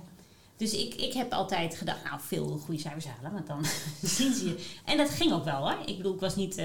Dus 0.58 0.74
ik, 0.74 0.96
ik 0.96 1.14
heb 1.14 1.32
altijd 1.34 1.76
gedacht, 1.76 2.04
nou, 2.04 2.20
veel 2.22 2.48
goede 2.58 2.82
cijfers 2.82 3.06
halen, 3.06 3.34
want 3.34 3.48
dan 3.48 3.66
zien 4.18 4.34
ze 4.34 4.46
je. 4.46 4.68
En 4.86 4.98
dat 4.98 5.10
ging 5.10 5.32
ook 5.32 5.44
wel 5.46 5.70
hoor. 5.70 5.78
Ik 5.86 5.98
bedoel, 5.98 6.14
ik 6.14 6.20
was 6.20 6.36
niet 6.36 6.62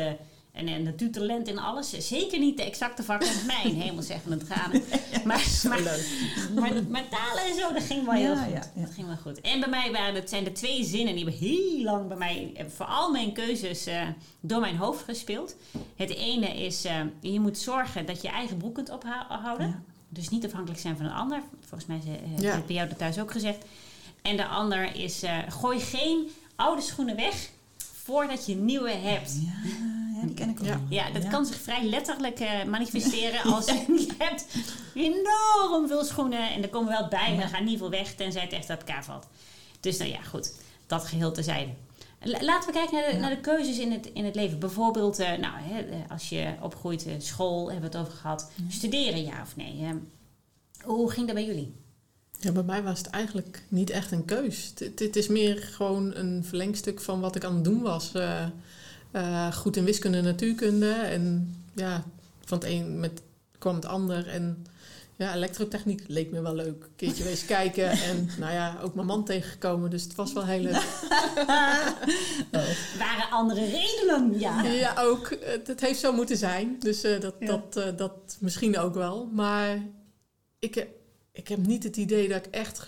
een, 0.56 0.68
een 0.68 0.82
natuurtalent 0.82 1.48
in 1.48 1.58
alles. 1.58 1.90
Zeker 2.08 2.38
niet 2.38 2.56
de 2.56 2.62
exacte 2.64 3.02
vakken. 3.02 3.28
Mijn 3.46 3.80
hemel 3.80 4.02
zeggen 4.02 4.46
tranen. 4.46 4.82
Maar, 5.24 5.44
maar, 5.68 5.80
maar, 6.54 6.82
maar 6.88 7.08
talen 7.08 7.44
en 7.50 7.54
zo, 7.60 7.72
dat 7.72 7.82
ging 7.82 8.04
wel 8.04 8.14
heel 8.14 8.32
Ja, 8.32 8.42
goed. 8.42 8.52
ja, 8.52 8.62
ja. 8.74 8.84
Dat 8.84 8.94
ging 8.94 9.06
wel 9.06 9.16
goed. 9.16 9.40
En 9.40 9.60
bij 9.60 9.68
mij 9.68 9.92
waren 9.92 10.14
het, 10.14 10.28
zijn 10.28 10.44
er 10.44 10.54
twee 10.54 10.84
zinnen 10.84 11.14
die 11.14 11.24
hebben 11.24 11.40
heel 11.48 11.82
lang 11.82 12.08
bij 12.08 12.16
mij, 12.16 12.52
eh, 12.54 12.64
voor 12.68 12.86
al 12.86 13.10
mijn 13.10 13.32
keuzes, 13.32 13.86
eh, 13.86 14.02
door 14.40 14.60
mijn 14.60 14.76
hoofd 14.76 15.04
gespeeld. 15.04 15.54
Het 15.96 16.10
ene 16.14 16.64
is, 16.64 16.84
eh, 16.84 17.00
je 17.20 17.40
moet 17.40 17.58
zorgen 17.58 18.06
dat 18.06 18.22
je 18.22 18.28
eigen 18.28 18.56
broek 18.56 18.74
kunt 18.74 18.90
ophouden. 18.90 19.84
Dus 20.08 20.28
niet 20.28 20.44
afhankelijk 20.44 20.80
zijn 20.80 20.96
van 20.96 21.06
een 21.06 21.12
ander. 21.12 21.42
Volgens 21.60 21.86
mij 21.86 22.00
heb 22.40 22.58
ik 22.58 22.66
bij 22.66 22.76
jou 22.76 22.88
dat 22.88 22.98
thuis 22.98 23.18
ook 23.18 23.32
gezegd. 23.32 23.64
En 24.22 24.36
de 24.36 24.46
ander 24.46 24.94
is, 24.94 25.22
gooi 25.48 25.80
geen 25.80 26.30
oude 26.56 26.82
schoenen 26.82 27.16
weg 27.16 27.50
voordat 27.78 28.46
je 28.46 28.54
nieuwe 28.54 28.90
hebt. 28.90 29.32
Ja, 29.34 30.05
ja, 30.20 30.26
die 30.26 30.34
ken 30.34 30.48
ik 30.48 30.58
ook. 30.60 30.66
Ja. 30.88 31.10
dat 31.10 31.28
kan 31.28 31.46
zich 31.46 31.56
vrij 31.56 31.84
letterlijk 31.84 32.40
eh, 32.40 32.64
manifesteren 32.64 33.42
als 33.54 33.66
je 33.66 34.08
hebt 34.18 34.46
enorm 34.94 35.88
veel 35.88 36.04
schoenen 36.04 36.50
en 36.52 36.62
er 36.62 36.68
komen 36.68 36.88
wel 36.92 37.08
bij, 37.08 37.34
maar 37.36 37.48
gaat 37.48 37.64
niet 37.64 37.78
veel 37.78 37.90
weg 37.90 38.14
tenzij 38.14 38.42
het 38.42 38.52
echt 38.52 38.70
uit 38.70 38.78
elkaar 38.80 39.04
valt. 39.04 39.26
Dus 39.80 39.96
nou 39.98 40.10
ja, 40.10 40.22
goed, 40.22 40.52
dat 40.86 41.04
geheel 41.04 41.32
terzijde. 41.32 41.70
La- 42.22 42.42
Laten 42.44 42.66
we 42.72 42.74
kijken 42.78 42.94
naar 42.94 43.08
de, 43.10 43.14
Ja. 43.14 43.20
naar 43.20 43.30
de 43.30 43.40
keuzes 43.40 43.78
in 43.78 43.92
het, 43.92 44.10
in 44.12 44.24
het 44.24 44.34
leven. 44.34 44.58
Bijvoorbeeld, 44.58 45.18
eh, 45.18 45.28
nou, 45.38 45.54
hè, 45.58 45.80
eh, 45.80 45.96
als 46.08 46.28
je 46.28 46.54
opgroeit, 46.60 47.06
eh, 47.06 47.12
school 47.18 47.70
hebben 47.72 47.90
we 47.90 47.96
het 47.98 48.06
over 48.06 48.18
gehad. 48.18 48.50
Studeren, 48.68 49.24
ja 49.24 49.42
of 49.42 49.56
nee? 49.56 49.80
Eh, 49.82 49.90
hoe 50.84 51.10
ging 51.10 51.26
dat 51.26 51.34
bij 51.34 51.44
jullie? 51.46 51.74
Ja, 52.40 52.52
bij 52.52 52.62
mij 52.62 52.82
was 52.82 52.98
het 52.98 53.06
eigenlijk 53.06 53.62
niet 53.68 53.90
echt 53.90 54.10
een 54.12 54.24
keus. 54.24 54.72
Het 54.98 55.16
is 55.16 55.28
meer 55.28 55.56
gewoon 55.72 56.14
een 56.14 56.44
verlengstuk 56.44 57.00
van 57.00 57.20
wat 57.20 57.36
ik 57.36 57.44
aan 57.44 57.54
het 57.54 57.64
doen 57.64 57.82
was. 57.82 58.12
Eh, 59.10 59.52
goed 59.52 59.76
in 59.76 59.84
wiskunde 59.84 60.18
en 60.18 60.24
natuurkunde. 60.24 60.90
En 60.92 61.54
ja, 61.74 62.04
van 62.44 62.58
het 62.58 62.66
een 62.66 63.00
met, 63.00 63.22
kwam 63.58 63.74
het 63.74 63.86
ander. 63.86 64.28
En 64.28 64.66
ja, 65.16 65.34
elektrotechniek 65.34 66.02
leek 66.06 66.30
me 66.30 66.40
wel 66.40 66.54
leuk. 66.54 66.82
Een 66.84 66.96
keertje 66.96 67.24
wees 67.24 67.44
kijken. 67.56 67.90
En 67.90 68.28
nou 68.38 68.52
ja, 68.52 68.76
ook 68.82 68.94
mijn 68.94 69.06
man 69.06 69.24
tegengekomen. 69.24 69.90
Dus 69.90 70.02
het 70.02 70.14
was 70.14 70.32
wel 70.32 70.44
heel 70.44 70.60
leuk. 70.60 70.72
Waren 72.98 73.30
andere 73.30 73.64
redenen? 73.64 74.38
Ja. 74.38 74.62
Ja, 74.62 74.94
ook. 74.98 75.36
Het, 75.40 75.66
het 75.66 75.80
heeft 75.80 76.00
zo 76.00 76.12
moeten 76.12 76.36
zijn. 76.36 76.76
Dus 76.78 77.02
eh, 77.02 77.20
dat, 77.20 77.34
Ja. 77.40 77.46
dat, 77.46 77.76
eh, 77.76 77.96
dat 77.96 78.36
misschien 78.40 78.78
ook 78.78 78.94
wel. 78.94 79.26
Maar 79.32 79.78
ik, 80.58 80.74
heb- 80.74 80.88
ik 81.32 81.48
heb 81.48 81.66
niet 81.66 81.82
het 81.82 81.96
idee 81.96 82.28
dat 82.28 82.46
ik 82.46 82.54
echt 82.54 82.78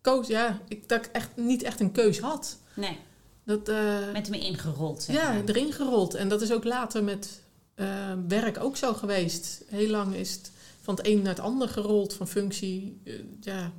gekozen... 0.00 0.34
Ja, 0.34 0.60
ik, 0.68 0.88
dat 0.88 1.04
ik 1.06 1.10
echt 1.12 1.28
niet 1.36 1.62
echt 1.62 1.80
een 1.80 1.92
keus 1.92 2.18
had. 2.20 2.58
Nee, 2.74 2.98
Dat, 3.44 3.68
eh, 3.68 4.12
met 4.12 4.28
me 4.28 4.38
ingerold. 4.38 5.02
Zeg 5.02 5.16
ja, 5.16 5.32
maar. 5.32 5.42
erin 5.44 5.72
gerold. 5.72 6.14
En 6.14 6.28
dat 6.28 6.42
is 6.42 6.52
ook 6.52 6.64
later 6.64 7.04
met 7.04 7.40
eh, 7.74 8.12
werk 8.28 8.60
ook 8.60 8.76
zo 8.76 8.94
geweest. 8.94 9.62
Heel 9.66 9.88
lang 9.90 10.14
is 10.14 10.32
het 10.32 10.50
van 10.80 10.94
het 10.94 11.06
een 11.06 11.18
naar 11.22 11.34
het 11.34 11.40
ander 11.44 11.68
gerold 11.68 12.14
van 12.14 12.28
functie. 12.28 13.00
eh, 13.04 13.14
ja, 13.40 13.72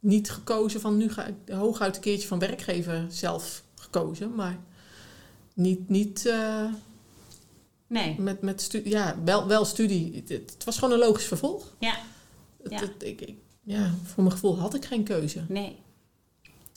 niet 0.00 0.30
gekozen 0.30 0.80
van 0.80 0.96
nu 0.96 1.10
ga 1.12 1.24
ik 1.26 1.34
hooguit 1.54 1.96
een 1.96 2.02
keertje 2.02 2.28
van 2.28 2.38
werkgever 2.38 3.06
zelf 3.08 3.62
gekozen. 3.74 4.34
Maar 4.34 4.58
niet, 5.54 5.88
niet 5.88 6.32
Nee, 7.86 8.20
met, 8.20 8.40
met 8.42 8.60
studie. 8.60 8.90
Ja, 8.92 9.16
wel, 9.24 9.46
wel 9.46 9.64
studie. 9.64 10.14
Het, 10.14 10.28
het 10.28 10.64
was 10.64 10.78
gewoon 10.78 10.92
een 10.94 11.06
logisch 11.06 11.24
vervolg. 11.24 11.74
ja, 11.78 11.94
Het- 12.62 12.72
Ja. 12.72 12.78
het- 12.80 13.02
ik, 13.02 13.20
ik- 13.20 13.38
ja, 13.62 13.94
voor 14.04 14.22
mijn 14.22 14.34
gevoel 14.34 14.58
had 14.58 14.74
ik 14.74 14.84
geen 14.84 15.02
keuze. 15.04 15.44
nee. 15.48 15.76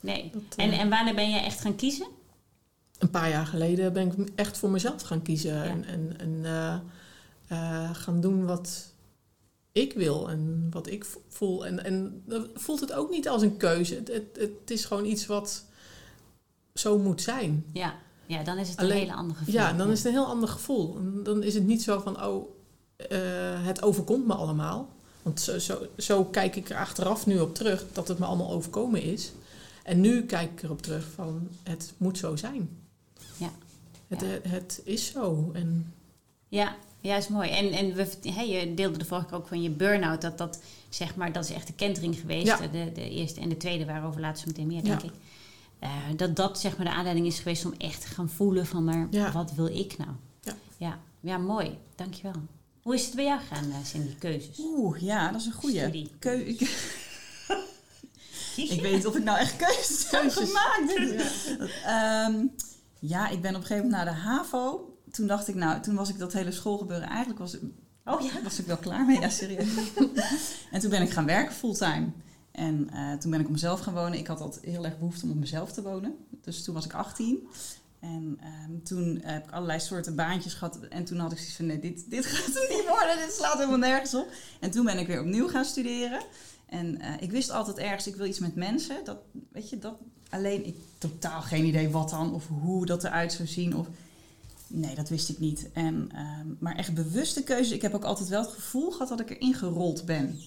Nee. 0.04 0.30
Dat, 0.32 0.42
eh, 0.56 0.64
En, 0.64 0.72
en 0.72 0.88
wanneer 0.88 1.14
ben 1.14 1.30
jij 1.30 1.44
echt 1.44 1.60
gaan 1.60 1.76
kiezen? 1.76 2.06
een 2.98 3.10
paar 3.10 3.30
jaar 3.30 3.46
geleden 3.46 3.92
ben 3.92 4.06
ik 4.20 4.28
echt 4.34 4.58
voor 4.58 4.70
mezelf 4.70 5.02
gaan 5.02 5.22
kiezen. 5.22 5.54
Ja. 5.54 5.64
En, 5.64 5.84
en, 5.84 6.18
en 6.18 6.40
eh, 6.44 6.74
eh, 7.48 7.94
gaan 7.94 8.20
doen 8.20 8.46
wat 8.46 8.92
ik 9.72 9.92
wil 9.92 10.30
en 10.30 10.66
wat 10.70 10.86
ik 10.86 11.04
vo- 11.04 11.20
voel. 11.28 11.66
En, 11.66 11.84
en 11.84 12.22
dan 12.26 12.46
voelt 12.54 12.80
het 12.80 12.92
ook 12.92 13.10
niet 13.10 13.28
als 13.28 13.42
een 13.42 13.56
keuze. 13.56 13.94
Het, 13.94 14.08
het, 14.08 14.24
het 14.38 14.70
is 14.70 14.84
gewoon 14.84 15.04
iets 15.04 15.26
wat 15.26 15.64
zo 16.74 16.98
moet 16.98 17.22
zijn. 17.22 17.64
Ja, 17.72 17.94
ja 18.26 18.42
dan 18.42 18.58
is 18.58 18.68
het 18.68 18.78
Alleen- 18.78 18.92
een 18.92 18.98
hele 18.98 19.14
andere 19.14 19.38
gevoel. 19.38 19.54
Ja, 19.54 19.72
dan 19.72 19.90
is 19.90 19.98
het 19.98 20.06
een 20.06 20.12
heel 20.12 20.26
ander 20.26 20.48
gevoel. 20.48 20.96
En 20.96 21.20
dan 21.22 21.42
is 21.42 21.54
het 21.54 21.64
niet 21.64 21.82
zo 21.82 22.00
van, 22.00 22.24
oh, 22.24 22.48
het 23.64 23.82
overkomt 23.82 24.26
me 24.26 24.34
allemaal. 24.34 24.88
Want 25.22 25.40
zo, 25.40 25.58
zo, 25.58 25.86
zo 25.96 26.24
kijk 26.24 26.56
ik 26.56 26.68
er 26.70 26.76
achteraf 26.76 27.26
nu 27.26 27.38
op 27.40 27.54
terug, 27.54 27.84
dat 27.92 28.08
het 28.08 28.18
me 28.18 28.24
allemaal 28.24 28.50
overkomen 28.50 29.02
is. 29.02 29.32
En 29.84 30.00
nu 30.00 30.22
kijk 30.26 30.50
ik 30.52 30.62
erop 30.62 30.82
terug 30.82 31.06
van, 31.14 31.48
het 31.62 31.92
moet 31.96 32.18
zo 32.18 32.36
zijn. 32.36 32.68
Ja. 33.36 33.50
Het, 34.08 34.20
Ja. 34.20 34.26
het, 34.26 34.44
het 34.44 34.80
is 34.84 35.06
zo. 35.06 35.50
En 35.54 35.92
Ja, 36.48 36.76
ja, 37.00 37.16
is 37.16 37.28
mooi. 37.28 37.50
En, 37.50 37.72
en 37.72 37.94
we, 37.94 38.30
hey, 38.30 38.48
je 38.48 38.74
deelde 38.74 38.98
de 38.98 39.04
vorige 39.04 39.26
keer 39.26 39.36
ook 39.36 39.46
van 39.48 39.62
je 39.62 39.70
burn-out. 39.70 40.20
Dat, 40.20 40.38
dat, 40.38 40.60
zeg 40.88 41.16
maar, 41.16 41.32
dat 41.32 41.44
is 41.44 41.50
echt 41.52 41.66
de 41.66 41.72
kentering 41.72 42.16
geweest. 42.18 42.46
Ja. 42.46 42.56
De, 42.66 42.90
de 42.94 43.10
eerste 43.10 43.40
en 43.40 43.48
de 43.48 43.56
tweede 43.56 43.84
waarover 43.84 44.20
later 44.20 44.38
zo 44.40 44.46
meteen 44.46 44.66
meer, 44.66 44.82
denk 44.82 45.00
Ja. 45.02 45.06
ik. 45.08 45.12
Eh, 45.78 45.90
dat 46.16 46.36
dat 46.36 46.60
zeg 46.60 46.76
maar 46.76 46.86
de 46.86 46.92
aanleiding 46.92 47.26
is 47.26 47.38
geweest 47.38 47.64
om 47.64 47.74
echt 47.78 48.00
te 48.00 48.06
gaan 48.06 48.28
voelen 48.28 48.66
van... 48.66 48.84
maar 48.84 49.06
Ja. 49.10 49.32
wat 49.32 49.52
wil 49.54 49.66
ik 49.66 49.96
nou? 49.98 50.10
Ja. 50.42 50.54
ja, 50.76 50.98
ja 51.20 51.38
mooi. 51.38 51.78
Dankjewel. 51.94 52.32
Hoe 52.82 52.94
is 52.94 53.04
het 53.06 53.14
bij 53.14 53.24
jou 53.24 53.40
gegaan, 53.40 53.68
uh, 53.68 53.74
Cindy, 53.84 54.14
keuzes? 54.18 54.58
Oeh, 54.58 54.98
ja, 55.00 55.30
dat 55.32 55.40
is 55.40 55.46
een 55.46 55.52
goeie. 55.52 55.78
Studie. 55.78 56.10
Keu 56.18 56.56
ik, 58.56 58.80
weet 58.80 58.94
niet 58.94 59.06
of 59.06 59.16
ik 59.16 59.24
nou 59.24 59.38
echt 59.38 59.56
keuzes 59.56 60.10
heb 60.10 60.30
gemaakt. 60.30 60.94
Ehm, 61.84 62.46
ja, 63.00 63.28
ik 63.28 63.42
ben 63.42 63.54
op 63.54 63.60
een 63.60 63.66
gegeven 63.66 63.90
moment 63.90 64.04
naar 64.04 64.14
de 64.14 64.20
HAVO. 64.20 64.96
Toen 65.10 65.26
dacht 65.26 65.48
ik, 65.48 65.54
nou, 65.54 65.80
toen 65.80 65.94
was 65.94 66.08
ik 66.08 66.18
dat 66.18 66.32
hele 66.32 66.52
schoolgebeuren 66.52 67.08
eigenlijk 67.08 67.38
was, 67.38 67.56
Oh 68.04 68.20
ja? 68.20 68.42
was 68.42 68.58
ik 68.58 68.66
wel 68.66 68.76
klaar 68.76 69.04
mee. 69.04 69.20
Ja, 69.20 69.28
serieus. 69.28 69.68
en 70.72 70.80
toen 70.80 70.90
ben 70.90 71.02
ik 71.02 71.10
gaan 71.10 71.26
werken 71.26 71.54
fulltime. 71.54 72.06
En 72.50 72.90
eh, 72.92 73.12
toen 73.12 73.30
ben 73.30 73.40
ik 73.40 73.46
op 73.46 73.52
mezelf 73.52 73.80
gaan 73.80 73.94
wonen. 73.94 74.18
Ik 74.18 74.26
had 74.26 74.40
altijd 74.40 74.64
heel 74.64 74.84
erg 74.84 74.98
behoefte 74.98 75.24
om 75.24 75.30
op 75.30 75.36
mezelf 75.36 75.72
te 75.72 75.82
wonen. 75.82 76.14
Dus 76.42 76.64
toen 76.64 76.74
was 76.74 76.84
ik 76.84 76.92
18. 76.92 77.48
En 78.00 78.38
ehm, 78.40 78.82
toen 78.82 79.20
heb 79.22 79.44
ik 79.44 79.50
allerlei 79.50 79.80
soorten 79.80 80.14
baantjes 80.14 80.54
gehad. 80.54 80.78
En 80.88 81.04
toen 81.04 81.18
had 81.18 81.32
ik 81.32 81.38
zoiets 81.38 81.56
van, 81.56 81.66
nee, 81.66 81.78
dit, 81.78 82.10
dit 82.10 82.26
gaat 82.26 82.54
het 82.54 82.68
niet 82.70 82.88
worden. 82.88 83.16
Dit 83.16 83.32
slaat 83.32 83.54
helemaal 83.54 83.78
nergens 83.78 84.14
op. 84.14 84.32
En 84.60 84.70
toen 84.70 84.84
ben 84.84 84.98
ik 84.98 85.06
weer 85.06 85.20
opnieuw 85.20 85.48
gaan 85.48 85.64
studeren. 85.64 86.22
En 86.74 87.00
eh, 87.00 87.12
ik 87.22 87.30
wist 87.30 87.50
altijd 87.50 87.78
ergens, 87.78 88.06
ik 88.06 88.16
wil 88.16 88.26
iets 88.26 88.38
met 88.38 88.54
mensen. 88.54 89.04
Dat, 89.04 89.16
weet 89.52 89.70
je, 89.70 89.78
dat, 89.78 89.94
alleen 90.30 90.66
ik 90.66 90.76
totaal 90.98 91.42
geen 91.42 91.64
idee 91.64 91.88
wat 91.90 92.10
dan. 92.10 92.34
Of 92.34 92.48
hoe 92.48 92.86
dat 92.86 93.04
eruit 93.04 93.32
zou 93.32 93.48
zien. 93.48 93.76
Of, 93.76 93.86
nee, 94.66 94.94
dat 94.94 95.08
wist 95.08 95.28
ik 95.28 95.38
niet. 95.38 95.70
En, 95.72 96.08
ehm, 96.14 96.46
maar 96.58 96.76
echt 96.76 96.94
bewuste 96.94 97.42
keuze. 97.42 97.74
Ik 97.74 97.82
heb 97.82 97.94
ook 97.94 98.04
altijd 98.04 98.28
wel 98.28 98.40
het 98.42 98.50
gevoel 98.52 98.90
gehad 98.90 99.08
dat 99.08 99.20
ik 99.20 99.30
erin 99.30 99.54
gerold 99.54 100.04
ben. 100.04 100.38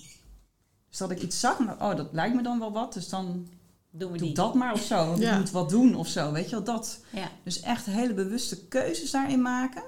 Dus 0.89 0.97
dat 0.97 1.11
ik 1.11 1.21
iets 1.21 1.39
zag. 1.39 1.59
En, 1.59 1.69
oh, 1.81 1.95
dat 1.95 2.07
lijkt 2.11 2.35
me 2.35 2.41
dan 2.43 2.59
wel 2.59 2.71
wat. 2.71 2.93
Dus 2.93 3.09
dan 3.09 3.47
Doen 3.89 4.11
we 4.11 4.17
doe 4.17 4.27
die. 4.27 4.35
dat 4.35 4.53
maar 4.53 4.73
of 4.73 4.81
zo. 4.81 5.07
Want 5.07 5.19
Ja. 5.21 5.31
ik 5.33 5.39
moet 5.39 5.51
wat 5.51 5.69
doen 5.69 5.95
of 5.95 6.07
zo. 6.07 6.31
Weet 6.31 6.45
je 6.49 6.55
wel, 6.55 6.63
dat. 6.63 6.99
Ja. 7.09 7.31
Dus 7.43 7.59
echt 7.59 7.85
hele 7.85 8.13
bewuste 8.13 8.67
keuzes 8.67 9.11
daarin 9.11 9.41
maken. 9.41 9.83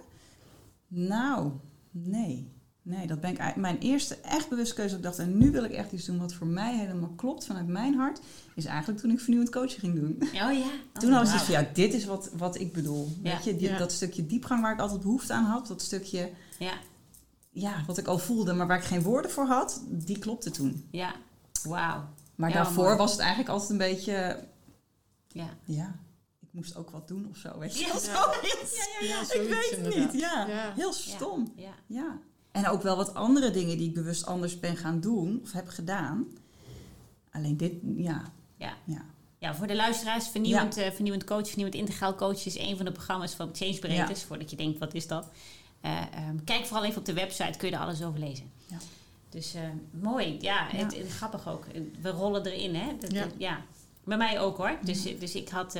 Nou, 0.87 1.51
nee. 1.91 2.51
Nee, 2.81 3.07
dat 3.07 3.19
ben 3.21 3.29
ik. 3.31 3.55
Mijn 3.55 3.77
eerste 3.77 4.15
echt 4.15 4.49
bewuste 4.49 4.75
keuze. 4.75 4.89
Dat 4.89 4.97
ik 4.97 5.03
dacht, 5.17 5.19
en 5.29 5.37
nu 5.37 5.51
wil 5.51 5.63
ik 5.63 5.71
echt 5.71 5.91
iets 5.91 6.05
doen 6.05 6.19
wat 6.19 6.33
voor 6.33 6.47
mij 6.47 6.77
helemaal 6.77 7.09
klopt 7.15 7.45
vanuit 7.45 7.67
mijn 7.67 7.95
hart. 7.95 8.19
Is 8.55 8.65
eigenlijk 8.65 8.99
toen 8.99 9.11
ik 9.11 9.19
vernieuwend 9.19 9.51
coaching 9.51 9.79
ging 9.79 9.95
doen. 9.95 10.17
Oh 10.21 10.29
ja. 10.53 10.69
Toen 10.99 11.11
had 11.11 11.21
ik 11.21 11.27
zoiets 11.27 11.45
van, 11.45 11.53
ja, 11.53 11.67
dit 11.73 11.93
is 11.93 12.05
wat, 12.05 12.29
wat 12.37 12.59
ik 12.59 12.73
bedoel. 12.73 13.07
Ja. 13.23 13.33
Weet 13.35 13.43
je, 13.43 13.55
die- 13.55 13.69
Ja. 13.69 13.77
dat 13.77 13.91
stukje 13.91 14.25
diepgang 14.25 14.61
waar 14.61 14.73
ik 14.73 14.79
altijd 14.79 15.01
behoefte 15.01 15.33
aan 15.33 15.43
had. 15.45 15.67
Dat 15.67 15.81
stukje, 15.81 16.29
Ja, 16.59 16.73
ja, 17.49 17.83
wat 17.87 17.97
ik 17.97 18.07
al 18.07 18.17
voelde, 18.19 18.53
maar 18.53 18.67
waar 18.67 18.77
ik 18.77 18.83
geen 18.83 19.01
woorden 19.01 19.31
voor 19.31 19.45
had. 19.45 19.81
Die 19.87 20.19
klopte 20.19 20.51
toen. 20.51 20.87
ja. 20.91 21.13
Wauw. 21.63 22.03
Maar 22.35 22.49
Ja, 22.49 22.55
daarvoor 22.55 22.83
mooi. 22.83 22.97
was 22.97 23.11
het 23.11 23.19
eigenlijk 23.19 23.49
altijd 23.49 23.69
een 23.69 23.77
beetje, 23.77 24.43
Ja. 25.27 25.47
ja, 25.65 25.95
ik 26.39 26.47
moest 26.51 26.75
ook 26.75 26.89
wat 26.89 27.07
doen 27.07 27.27
of 27.29 27.37
zo. 27.37 27.59
Weet 27.59 27.79
je 27.79 27.85
Ja. 27.85 27.97
zoiets. 27.99 28.75
Ja, 28.99 29.07
ja, 29.07 29.19
ik 29.21 29.25
zoiets 29.27 29.49
weet 29.49 29.69
het 29.69 29.77
inderdaad. 29.77 30.11
niet, 30.13 30.21
ja. 30.21 30.47
Ja. 30.47 30.73
Heel 30.75 30.93
stom. 30.93 31.53
Ja. 31.87 32.19
En 32.51 32.67
ook 32.67 32.81
wel 32.81 32.95
wat 32.95 33.13
andere 33.13 33.51
dingen 33.51 33.77
die 33.77 33.87
ik 33.87 33.93
bewust 33.93 34.25
anders 34.25 34.59
ben 34.59 34.77
gaan 34.77 34.99
doen 34.99 35.39
of 35.43 35.51
heb 35.51 35.67
gedaan. 35.67 36.25
Alleen 37.31 37.57
dit, 37.57 37.73
ja. 37.95 38.31
Ja. 38.57 38.73
Ja. 38.85 39.05
Ja, 39.37 39.55
voor 39.55 39.67
de 39.67 39.75
luisteraars, 39.75 40.27
vernieuwend, 40.27 40.77
eh, 40.77 40.91
vernieuwend 40.91 41.23
coach, 41.23 41.47
vernieuwend 41.47 41.75
integraal 41.77 42.15
coach 42.15 42.45
is 42.45 42.57
een 42.57 42.75
van 42.75 42.85
de 42.85 42.91
programma's 42.91 43.33
van 43.33 43.49
Change 43.53 43.79
Breeders. 43.79 44.23
Voordat 44.23 44.49
je 44.49 44.55
denkt, 44.55 44.79
wat 44.79 44.93
is 44.93 45.07
dat? 45.07 45.27
Eh, 45.81 45.97
ehm, 46.13 46.35
kijk 46.45 46.65
vooral 46.65 46.85
even 46.85 46.99
op 46.99 47.05
de 47.05 47.13
website, 47.13 47.57
kun 47.57 47.69
je 47.69 47.75
er 47.75 47.81
alles 47.81 48.03
over 48.03 48.19
lezen. 48.19 48.51
Ja. 48.67 48.77
Dus 49.29 49.53
eh, 49.53 49.61
mooi, 49.91 50.37
ja. 50.41 50.67
Het, 50.71 50.97
het- 50.97 51.11
grappig 51.11 51.47
ook. 51.49 51.65
We 52.01 52.09
rollen 52.09 52.45
erin, 52.45 52.75
hè? 52.75 52.97
Dat- 52.99 53.11
Ja. 53.11 53.23
dat- 53.23 53.33
ja. 53.37 53.61
Bij 54.03 54.17
mij 54.17 54.39
ook 54.39 54.57
hoor. 54.57 54.77
Dus, 54.83 55.01
dus 55.19 55.35
ik 55.35 55.49
had 55.49 55.77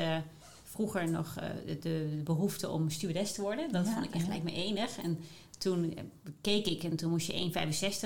vroeger 0.63 1.09
nog 1.09 1.33
de, 1.81 2.21
behoefte 2.23 2.69
om 2.69 2.89
stewardess 2.89 3.33
te 3.33 3.41
worden. 3.41 3.71
Dat 3.71 3.87
vond 3.87 4.05
ik 4.05 4.13
echt 4.13 4.23
ja. 4.23 4.29
lijkt 4.29 4.43
me 4.43 4.53
enig. 4.53 4.97
En 4.97 5.19
toen 5.59 5.97
keek 6.41 6.65
ik 6.65 6.83
en 6.83 6.95
toen 6.95 7.09
moest 7.09 7.27
je 7.27 7.51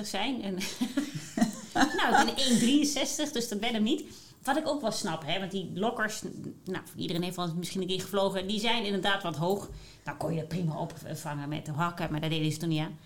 1,65 0.03 0.07
zijn. 0.07 0.41
En 0.41 0.53
nou, 1.97 2.27
ik 2.27 2.35
ben 2.35 2.81
1,63, 3.27 3.31
dus 3.31 3.49
dat 3.49 3.59
werd 3.59 3.73
hem 3.73 3.83
niet. 3.83 4.03
Wat 4.43 4.57
ik 4.57 4.67
ook 4.67 4.81
wel 4.81 4.91
snap, 4.91 5.25
hè, 5.25 5.39
want 5.39 5.51
die 5.51 5.71
lokkers, 5.73 6.21
nou, 6.63 6.83
iedereen 6.95 7.23
heeft 7.23 7.35
wel 7.35 7.45
eens 7.45 7.55
misschien 7.55 7.81
een 7.81 7.87
keer 7.87 8.01
gevlogen, 8.01 8.47
die 8.47 8.59
zijn 8.59 8.85
inderdaad 8.85 9.23
wat 9.23 9.35
hoog. 9.35 9.69
Nou 10.03 10.17
kon 10.17 10.33
je 10.33 10.39
dat 10.39 10.47
prima 10.47 10.77
opvangen 10.77 11.49
met 11.49 11.65
de 11.65 11.71
hakken, 11.71 12.11
maar 12.11 12.21
dat 12.21 12.29
deden 12.29 12.51
ze 12.51 12.57
toen 12.57 12.69
niet 12.69 12.79
aan. 12.79 12.97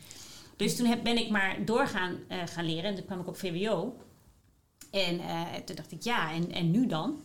Dus 0.55 0.75
toen 0.75 0.85
heb, 0.85 1.03
ben 1.03 1.17
ik 1.17 1.29
maar 1.29 1.65
doorgaan 1.65 2.17
eh, 2.27 2.37
gaan 2.45 2.65
leren 2.65 2.83
en 2.83 2.95
toen 2.95 3.05
kwam 3.05 3.19
ik 3.19 3.27
op 3.27 3.37
VWO. 3.37 3.97
En 4.91 5.19
eh, 5.19 5.41
toen 5.65 5.75
dacht 5.75 5.91
ik, 5.91 6.01
ja, 6.01 6.31
en, 6.31 6.51
en 6.51 6.71
nu 6.71 6.87
dan? 6.87 7.21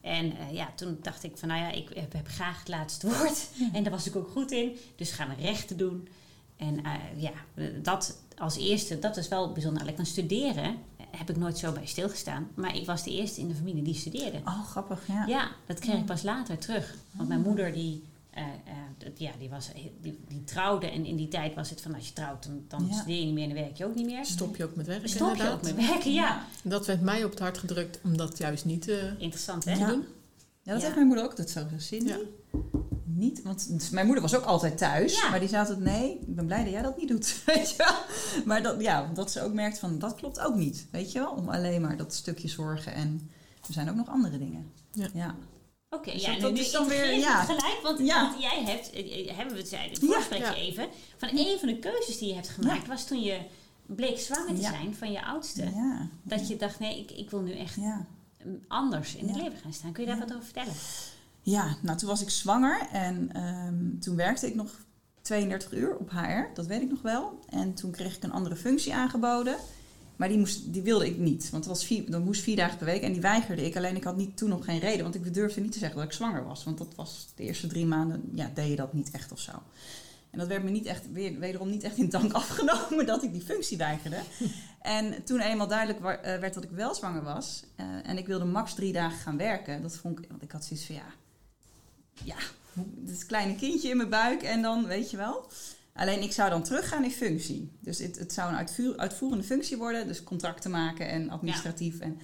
En 0.00 0.36
eh, 0.36 0.52
ja, 0.52 0.72
toen 0.76 0.98
dacht 1.02 1.22
ik 1.22 1.36
van, 1.36 1.48
nou 1.48 1.60
ja, 1.60 1.70
ik 1.70 1.88
heb, 1.94 2.12
heb 2.12 2.28
graag 2.28 2.58
het 2.58 2.68
laatste 2.68 3.06
woord. 3.16 3.48
En 3.72 3.82
daar 3.82 3.92
was 3.92 4.06
ik 4.06 4.16
ook 4.16 4.28
goed 4.28 4.50
in. 4.50 4.76
Dus 4.96 5.10
gaan 5.10 5.28
we 5.28 5.42
rechten 5.42 5.76
doen. 5.76 6.08
En 6.56 6.84
eh, 6.84 6.92
ja, 7.16 7.32
dat 7.82 8.18
als 8.38 8.56
eerste, 8.56 8.98
dat 8.98 9.16
is 9.16 9.28
wel 9.28 9.52
bijzonder. 9.52 9.82
Eigenlijk 9.82 9.96
van 9.96 10.22
studeren 10.22 10.76
heb 11.16 11.30
ik 11.30 11.36
nooit 11.36 11.58
zo 11.58 11.72
bij 11.72 11.86
stilgestaan. 11.86 12.48
Maar 12.54 12.76
ik 12.76 12.86
was 12.86 13.02
de 13.02 13.10
eerste 13.10 13.40
in 13.40 13.48
de 13.48 13.54
familie 13.54 13.82
die 13.82 13.94
studeerde. 13.94 14.38
Oh, 14.44 14.66
grappig, 14.66 15.06
ja. 15.08 15.26
Ja, 15.26 15.48
dat 15.66 15.78
kreeg 15.78 15.94
ik 15.98 16.04
pas 16.04 16.22
later 16.22 16.58
terug. 16.58 16.94
Want 17.12 17.28
mijn 17.28 17.40
moeder 17.40 17.72
die, 17.72 18.02
eh, 18.30 18.42
eh, 18.42 19.10
ja, 19.16 19.30
die, 19.38 19.48
was, 19.48 19.70
die, 20.02 20.18
die 20.28 20.44
trouwde. 20.44 20.86
En 20.90 21.04
in 21.04 21.16
die 21.16 21.28
tijd 21.28 21.54
was 21.54 21.70
het 21.70 21.80
van 21.80 21.94
als 21.94 22.06
je 22.06 22.12
trouwt, 22.12 22.42
dan, 22.46 22.64
dan 22.68 22.86
Ja. 22.90 22.94
studeer 22.96 23.18
je 23.18 23.24
niet 23.24 23.34
meer 23.34 23.48
en 23.48 23.54
dan 23.54 23.62
werk 23.64 23.76
je 23.76 23.84
ook 23.84 23.94
niet 23.94 24.06
meer. 24.06 24.24
Stop 24.24 24.56
je 24.56 24.64
ook 24.64 24.74
met 24.76 24.86
werken 24.86 25.08
Stop 25.08 25.34
je 25.36 25.50
ook 25.50 25.62
met 25.62 25.74
werken, 25.74 26.12
ja. 26.12 26.44
En 26.64 26.70
Dat 26.70 26.86
werd 26.86 27.00
mij 27.00 27.24
op 27.24 27.30
het 27.30 27.40
hart 27.40 27.58
gedrukt 27.58 27.98
om 28.04 28.16
dat 28.16 28.38
juist 28.38 28.64
niet 28.64 28.88
eh, 28.88 28.96
Interessant 29.18 29.64
hè? 29.64 29.72
te 29.74 29.78
Ja. 29.80 29.86
doen. 29.86 30.04
Ja, 30.62 30.72
dat 30.72 30.80
Ja. 30.80 30.84
heeft 30.84 30.94
mijn 30.94 31.06
moeder 31.06 31.24
ook. 31.24 31.36
Dat 31.36 31.50
zo 31.50 31.66
Cindy. 31.76 32.08
Ja. 32.08 32.18
Niet, 33.16 33.42
want 33.42 33.88
mijn 33.90 34.04
moeder 34.06 34.22
was 34.22 34.34
ook 34.36 34.44
altijd 34.44 34.78
thuis. 34.78 35.20
Ja. 35.20 35.30
Maar 35.30 35.38
die 35.40 35.48
zei 35.48 35.60
altijd, 35.60 35.78
nee, 35.80 36.10
ik 36.26 36.34
ben 36.34 36.46
blij 36.46 36.62
dat 36.64 36.72
jij 36.72 36.82
dat 36.82 36.96
niet 36.96 37.08
doet. 37.08 37.42
Weet 37.46 37.70
je 37.70 37.76
wel? 37.76 37.94
Maar 38.44 38.62
dat, 38.62 38.80
ja, 38.80 39.10
dat 39.14 39.30
ze 39.30 39.42
ook 39.42 39.52
merkt 39.52 39.78
van, 39.78 39.98
dat 39.98 40.14
klopt 40.14 40.40
ook 40.40 40.54
niet. 40.54 40.86
Weet 40.90 41.12
je 41.12 41.18
wel? 41.18 41.30
Om 41.30 41.48
alleen 41.48 41.80
maar 41.80 41.96
dat 41.96 42.14
stukje 42.14 42.48
zorgen. 42.48 42.94
En 42.94 43.30
er 43.66 43.72
zijn 43.72 43.88
ook 43.90 43.96
nog 43.96 44.08
andere 44.08 44.38
dingen. 44.38 44.72
Ja. 44.92 45.08
ja. 45.14 45.34
Oké, 45.90 46.12
Dus 46.12 46.24
ja, 46.24 46.38
dat- 46.38 46.52
nu 46.52 46.60
is 46.60 46.70
dan 46.70 46.88
weer- 46.88 47.14
ja. 47.18 47.44
gelijk, 47.44 47.78
want, 47.82 47.98
Ja. 47.98 48.22
want 48.30 48.42
jij 48.42 48.62
hebt, 48.64 48.90
eh, 48.90 49.28
eh, 49.30 49.36
hebben 49.36 49.54
we 49.54 49.60
het 49.60 49.68
zei, 49.70 49.88
het 49.88 49.98
voorgesprekje 49.98 50.44
ja. 50.46 50.54
even, 50.54 50.88
van 51.16 51.28
een 51.32 51.58
van 51.58 51.68
de 51.68 51.78
keuzes 51.78 52.18
die 52.18 52.28
je 52.28 52.34
hebt 52.34 52.48
gemaakt, 52.48 52.86
was 52.86 53.06
toen 53.06 53.22
je 53.22 53.38
bleek 53.86 54.18
zwanger 54.18 54.54
te 54.54 54.60
zijn 54.60 54.94
van 54.94 55.12
je 55.12 55.24
oudste. 55.24 55.64
Ja. 55.74 56.08
Dat 56.22 56.48
je 56.48 56.56
dacht, 56.56 56.78
nee, 56.78 56.98
ik, 56.98 57.10
ik 57.10 57.30
wil 57.30 57.40
nu 57.40 57.52
echt 57.52 57.76
anders 58.68 59.14
in 59.14 59.28
het 59.28 59.36
leven 59.36 59.58
gaan 59.62 59.72
staan. 59.72 59.92
Kun 59.92 60.02
je 60.04 60.08
daar 60.08 60.18
wat 60.18 60.32
over 60.32 60.44
vertellen? 60.44 60.72
Ja, 61.46 61.76
nou 61.82 61.98
toen 61.98 62.08
was 62.08 62.22
ik 62.22 62.30
zwanger 62.30 62.88
en 62.92 63.32
ehm, 63.32 63.98
toen 63.98 64.16
werkte 64.16 64.46
ik 64.46 64.54
nog 64.54 64.70
32 65.22 65.72
uur 65.72 65.96
op 65.96 66.10
HR, 66.10 66.54
dat 66.54 66.66
weet 66.66 66.82
ik 66.82 66.90
nog 66.90 67.02
wel. 67.02 67.38
En 67.48 67.74
toen 67.74 67.90
kreeg 67.90 68.16
ik 68.16 68.22
een 68.22 68.32
andere 68.32 68.56
functie 68.56 68.94
aangeboden, 68.94 69.56
maar 70.16 70.28
die, 70.28 70.38
moest, 70.38 70.72
die 70.72 70.82
wilde 70.82 71.06
ik 71.06 71.18
niet, 71.18 71.50
want 71.50 71.64
het 71.64 71.72
was 71.74 71.84
vier, 71.84 72.10
dat 72.10 72.24
moest 72.24 72.42
vier 72.42 72.56
dagen 72.56 72.76
per 72.76 72.86
week 72.86 73.02
en 73.02 73.12
die 73.12 73.20
weigerde 73.20 73.64
ik. 73.64 73.76
Alleen 73.76 73.96
ik 73.96 74.04
had 74.04 74.16
niet, 74.16 74.36
toen 74.36 74.48
nog 74.48 74.64
geen 74.64 74.78
reden, 74.78 75.02
want 75.02 75.14
ik 75.14 75.34
durfde 75.34 75.60
niet 75.60 75.72
te 75.72 75.78
zeggen 75.78 75.98
dat 75.98 76.06
ik 76.06 76.12
zwanger 76.12 76.44
was, 76.44 76.64
want 76.64 76.78
dat 76.78 76.94
was 76.94 77.28
de 77.34 77.42
eerste 77.42 77.66
drie 77.66 77.86
maanden, 77.86 78.30
ja, 78.32 78.50
deed 78.54 78.68
je 78.68 78.76
dat 78.76 78.92
niet 78.92 79.10
echt 79.10 79.32
of 79.32 79.40
zo. 79.40 79.52
En 80.30 80.38
dat 80.38 80.48
werd 80.48 80.64
me 80.64 80.70
niet 80.70 80.86
echt, 80.86 81.12
weer, 81.12 81.38
wederom 81.38 81.70
niet 81.70 81.82
echt 81.82 81.96
in 81.96 82.10
dank 82.10 82.32
afgenomen 82.42 83.06
dat 83.06 83.22
ik 83.22 83.32
die 83.32 83.42
functie 83.42 83.76
weigerde. 83.76 84.18
En 84.80 85.24
toen 85.24 85.40
eenmaal 85.40 85.68
duidelijk 85.68 85.98
eh, 85.98 86.38
werd 86.38 86.54
dat 86.54 86.64
ik 86.64 86.70
wel 86.70 86.94
zwanger 86.94 87.22
was 87.22 87.64
eh, 87.76 87.86
en 88.02 88.18
ik 88.18 88.26
wilde 88.26 88.44
max 88.44 88.74
drie 88.74 88.92
dagen 88.92 89.18
gaan 89.18 89.36
werken, 89.36 89.82
dat 89.82 89.96
vond 89.96 90.18
ik, 90.18 90.28
want 90.28 90.42
ik 90.42 90.52
had 90.52 90.64
zoiets 90.64 90.86
van 90.86 90.94
ja, 90.94 91.06
ja, 92.24 92.36
het 93.06 93.26
kleine 93.26 93.54
kindje 93.54 93.88
in 93.88 93.96
mijn 93.96 94.08
buik 94.08 94.42
en 94.42 94.62
dan, 94.62 94.86
weet 94.86 95.10
je 95.10 95.16
wel. 95.16 95.50
Alleen 95.94 96.22
ik 96.22 96.32
zou 96.32 96.50
dan 96.50 96.62
teruggaan 96.62 97.04
in 97.04 97.10
functie. 97.10 97.70
Dus 97.80 97.98
het, 97.98 98.18
het 98.18 98.32
zou 98.32 98.50
een 98.50 98.56
uitvoer- 98.56 98.96
uitvoerende 98.96 99.44
functie 99.44 99.76
worden, 99.76 100.06
dus 100.06 100.22
contracten 100.24 100.70
maken 100.70 101.08
en 101.08 101.30
administratief. 101.30 101.98
En 101.98 102.18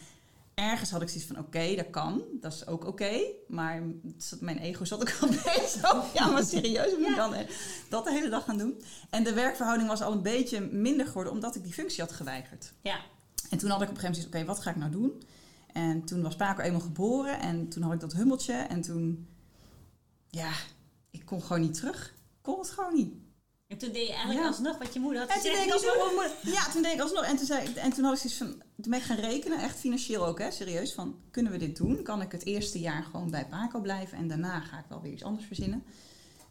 ergens 0.54 0.90
had 0.90 1.02
ik 1.02 1.08
zoiets 1.08 1.26
van, 1.26 1.38
oké, 1.38 1.75
dat 1.76 1.90
kan, 1.90 2.22
dat 2.40 2.52
is 2.52 2.66
ook 2.66 2.87
oké. 2.87 3.20
maar 3.49 3.82
het 4.06 4.25
zat- 4.25 4.40
mijn 4.40 4.58
ego 4.58 4.84
zat 4.84 5.00
ook 5.00 5.12
al 5.20 5.28
zo, 5.68 6.02
ja, 6.18 6.26
maar 6.30 6.44
serieus, 6.44 6.99
moet 6.99 7.08
ik 7.08 7.16
dan 7.16 7.34
eh, 7.34 7.46
dat 7.88 8.04
de 8.04 8.11
hele 8.12 8.28
dag 8.28 8.44
gaan 8.44 8.58
doen? 8.58 8.82
En 9.11 9.25
de 9.25 9.32
werkverhouding 9.32 9.88
was 9.88 10.02
al 10.02 10.12
een 10.12 10.22
beetje 10.22 10.61
minder 10.61 11.06
geworden, 11.06 11.32
omdat 11.32 11.54
ik 11.56 11.62
die 11.62 11.72
functie 11.72 12.00
had 12.02 12.12
geweigerd. 12.12 12.72
Ja, 12.82 12.99
En 13.50 13.58
toen 13.58 13.70
had 13.70 13.82
ik 13.82 13.88
op 13.88 13.94
een 13.94 14.00
gegeven 14.00 14.02
moment 14.02 14.16
zoiets, 14.16 14.37
oké, 14.37 14.44
wat 14.44 14.58
ga 14.61 14.70
ik 14.70 14.76
nou 14.76 14.90
doen? 14.90 15.22
En 15.72 16.04
toen 16.04 16.22
was 16.22 16.37
Paco 16.37 16.62
eenmaal 16.62 16.80
geboren 16.80 17.40
en 17.40 17.68
toen 17.68 17.82
had 17.82 17.92
ik 17.92 18.00
dat 18.00 18.12
hummeltje 18.12 18.52
en 18.52 18.80
toen, 18.80 19.26
ja, 20.40 20.50
ik 21.10 21.24
kon 21.24 21.42
gewoon 21.42 21.60
niet 21.62 21.74
terug. 21.74 22.06
Ik 22.06 22.42
kon 22.42 22.58
het 22.58 22.70
gewoon 22.70 22.94
niet. 22.94 23.12
en 23.66 23.78
toen 23.78 23.92
deed 23.92 24.06
je 24.06 24.12
eigenlijk 24.12 24.40
Ja. 24.40 24.46
alsnog 24.46 24.78
wat 24.78 24.92
je 24.94 25.00
moeder 25.00 25.20
had 25.20 25.30
En 25.30 25.34
toen 25.40 25.50
gezegd. 25.50 25.64
deed 25.64 25.74
ik 25.74 25.80
niet 25.80 25.88
alsnog, 25.90 26.08
doen. 26.08 26.16
wat 26.16 26.32
moeder- 26.42 26.52
ja, 26.60 26.70
toen 26.72 26.82
deed 26.82 26.92
ik 26.92 27.00
alsnog. 27.00 27.24
En 27.24 27.36
toen, 27.36 27.46
zei, 27.46 27.72
en 27.74 27.92
toen 27.92 28.04
had 28.04 28.12
ik 28.14 28.18
zoiets 28.20 28.38
van, 28.38 28.48
toen 28.82 28.90
ben 28.90 28.98
ik 28.98 29.04
gaan 29.04 29.16
rekenen, 29.16 29.58
echt 29.58 29.76
financieel 29.78 30.26
ook, 30.26 30.38
hè, 30.38 30.50
serieus, 30.50 30.92
van 30.94 31.20
kunnen 31.30 31.52
we 31.52 31.58
dit 31.58 31.76
doen? 31.76 32.02
Kan 32.02 32.20
ik 32.22 32.32
het 32.32 32.44
eerste 32.44 32.80
jaar 32.80 33.02
gewoon 33.02 33.30
bij 33.30 33.46
Paco 33.46 33.80
blijven 33.80 34.18
en 34.18 34.28
daarna 34.28 34.60
ga 34.60 34.78
ik 34.78 34.84
wel 34.88 35.00
weer 35.02 35.12
iets 35.12 35.22
anders 35.24 35.46
verzinnen? 35.46 35.84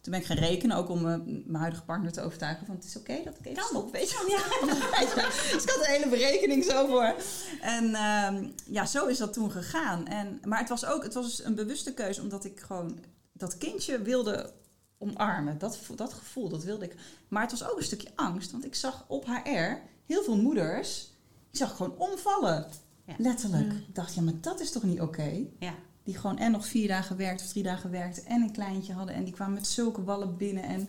Toen 0.02 0.12
ben 0.12 0.22
ik 0.22 0.26
gaan 0.28 0.38
rekenen, 0.38 0.78
ook 0.78 0.90
om 0.90 0.98
eh, 1.08 1.16
mijn 1.26 1.56
huidige 1.56 1.84
partner 1.84 2.12
te 2.12 2.22
overtuigen 2.22 2.66
van 2.66 2.76
het 2.76 2.86
is 2.86 2.96
oké 2.98 3.22
dat 3.24 3.38
ik 3.40 3.46
even 3.46 3.58
Kan. 3.58 3.68
stop, 3.68 3.92
weet 3.92 4.10
je 4.12 4.18
wel. 4.18 4.28
Ja. 4.30 4.44
dus 5.54 5.64
ik 5.64 5.70
had 5.70 5.80
een 5.86 5.92
hele 5.94 6.10
berekening 6.10 6.64
zo 6.64 6.88
voor. 6.88 7.16
En 7.62 7.96
ehm, 7.96 8.48
ja, 8.66 8.86
zo 8.86 9.06
is 9.08 9.18
dat 9.18 9.34
toen 9.34 9.52
gegaan. 9.52 10.08
En, 10.08 10.40
maar 10.46 10.60
het 10.60 10.70
was 10.70 10.86
ook 10.86 11.04
het 11.04 11.14
was 11.14 11.44
een 11.44 11.56
bewuste 11.56 11.94
keuze, 11.94 12.22
omdat 12.22 12.46
ik 12.46 12.60
gewoon 12.60 13.00
dat 13.42 13.58
kindje 13.58 14.02
wilde 14.02 14.54
omarmen. 14.98 15.58
Dat, 15.58 15.80
dat 15.96 16.14
gevoel, 16.14 16.50
dat 16.50 16.64
wilde 16.64 16.86
ik. 16.86 16.96
Maar 17.28 17.42
het 17.42 17.52
was 17.52 17.64
ook 17.70 17.78
een 17.78 17.84
stukje 17.84 18.10
angst, 18.16 18.52
want 18.52 18.66
ik 18.66 18.76
zag 18.76 19.06
op 19.08 19.26
HR 19.26 19.78
heel 20.06 20.24
veel 20.24 20.38
moeders, 20.38 21.12
ik 21.52 21.58
zag 21.58 21.76
gewoon 21.76 21.98
omvallen. 21.98 22.68
Ja. 23.06 23.14
Letterlijk. 23.18 23.72
Ja. 23.72 23.78
Ik 23.78 23.96
dacht, 23.96 24.14
ja, 24.14 24.22
maar 24.22 24.34
dat 24.42 24.60
is 24.60 24.72
toch 24.72 24.84
niet 24.84 25.02
oké? 25.02 25.46
Ja, 25.60 25.74
Die 26.04 26.18
gewoon 26.18 26.38
en 26.38 26.52
nog 26.52 26.66
vier 26.66 26.88
dagen 26.88 27.18
werkte 27.18 27.44
of 27.44 27.50
drie 27.50 27.64
dagen 27.64 27.92
werkte 27.92 28.22
en 28.22 28.42
een 28.42 28.52
kleintje 28.52 28.94
hadden. 28.94 29.16
En 29.16 29.24
die 29.24 29.34
kwamen 29.34 29.54
met 29.54 29.68
zulke 29.68 30.04
wallen 30.04 30.38
binnen 30.38 30.64
en 30.64 30.88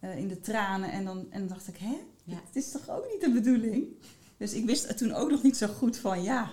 eh, 0.00 0.18
in 0.18 0.28
de 0.28 0.40
tranen. 0.40 0.90
En 0.92 1.04
dan, 1.04 1.26
en 1.30 1.38
dan 1.38 1.48
dacht 1.48 1.68
ik, 1.68 1.76
hè? 1.76 1.96
Ja. 2.24 2.40
Dit 2.52 2.64
is 2.64 2.70
toch 2.70 2.88
ook 2.88 3.06
niet 3.12 3.20
de 3.20 3.30
bedoeling? 3.32 3.86
Dus 4.36 4.52
ik 4.52 4.64
wist 4.66 4.98
toen 4.98 5.12
ook 5.12 5.30
nog 5.30 5.42
niet 5.42 5.56
zo 5.56 5.66
goed 5.66 5.96
van, 5.96 6.22
ja, 6.22 6.50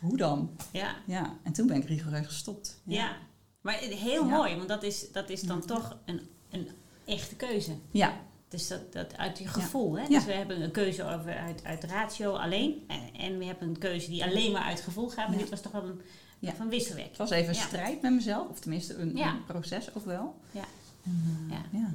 hoe 0.00 0.16
dan? 0.16 0.50
ja, 0.72 0.94
Ja, 1.06 1.36
en 1.42 1.52
toen 1.52 1.66
ben 1.66 1.76
ik 1.76 1.84
rigoureus 1.84 2.26
gestopt. 2.26 2.80
ja. 2.84 3.16
Maar 3.60 3.74
heel 3.74 4.26
Ja. 4.26 4.36
mooi, 4.36 4.56
want 4.56 4.68
dat 4.68 4.82
is, 4.82 5.12
dat 5.12 5.30
is 5.30 5.40
dan 5.40 5.66
toch 5.66 5.96
een, 6.04 6.20
een 6.50 6.68
echte 7.06 7.34
keuze. 7.36 7.72
Ja, 7.90 8.20
Dus 8.48 8.68
dat, 8.68 8.92
dat 8.92 9.16
uit 9.16 9.38
je 9.38 9.46
gevoel. 9.48 9.94
Hè? 9.98 10.02
Ja. 10.02 10.08
Dus 10.08 10.24
we 10.24 10.32
hebben 10.32 10.62
een 10.62 10.70
keuze 10.70 11.04
over 11.04 11.36
uit, 11.38 11.64
uit 11.64 11.84
ratio 11.84 12.32
alleen. 12.34 12.84
En, 12.88 13.10
en 13.20 13.38
we 13.38 13.44
hebben 13.44 13.68
een 13.68 13.78
keuze 13.78 14.08
die 14.10 14.24
alleen 14.24 14.52
maar 14.52 14.62
uit 14.62 14.80
gevoel 14.80 15.08
gaat. 15.08 15.26
Maar 15.28 15.36
Ja. 15.36 15.40
dit 15.40 15.50
was 15.50 15.60
toch 15.60 15.72
wel 15.72 15.84
een, 15.84 16.00
Ja. 16.38 16.52
van 16.54 16.68
wisselwerk. 16.68 17.08
het 17.08 17.16
was 17.16 17.30
even 17.30 17.48
een 17.48 17.54
Ja. 17.60 17.66
strijd 17.66 18.02
met 18.02 18.12
mezelf. 18.12 18.48
Of 18.48 18.60
tenminste 18.60 18.94
een, 18.94 19.16
Ja. 19.16 19.30
een 19.30 19.44
proces 19.44 19.94
ook 19.94 20.04
wel. 20.04 20.34
Ja. 20.50 20.64
En, 21.04 21.48
eh, 21.50 21.56
Ja. 21.56 21.78
ja. 21.78 21.94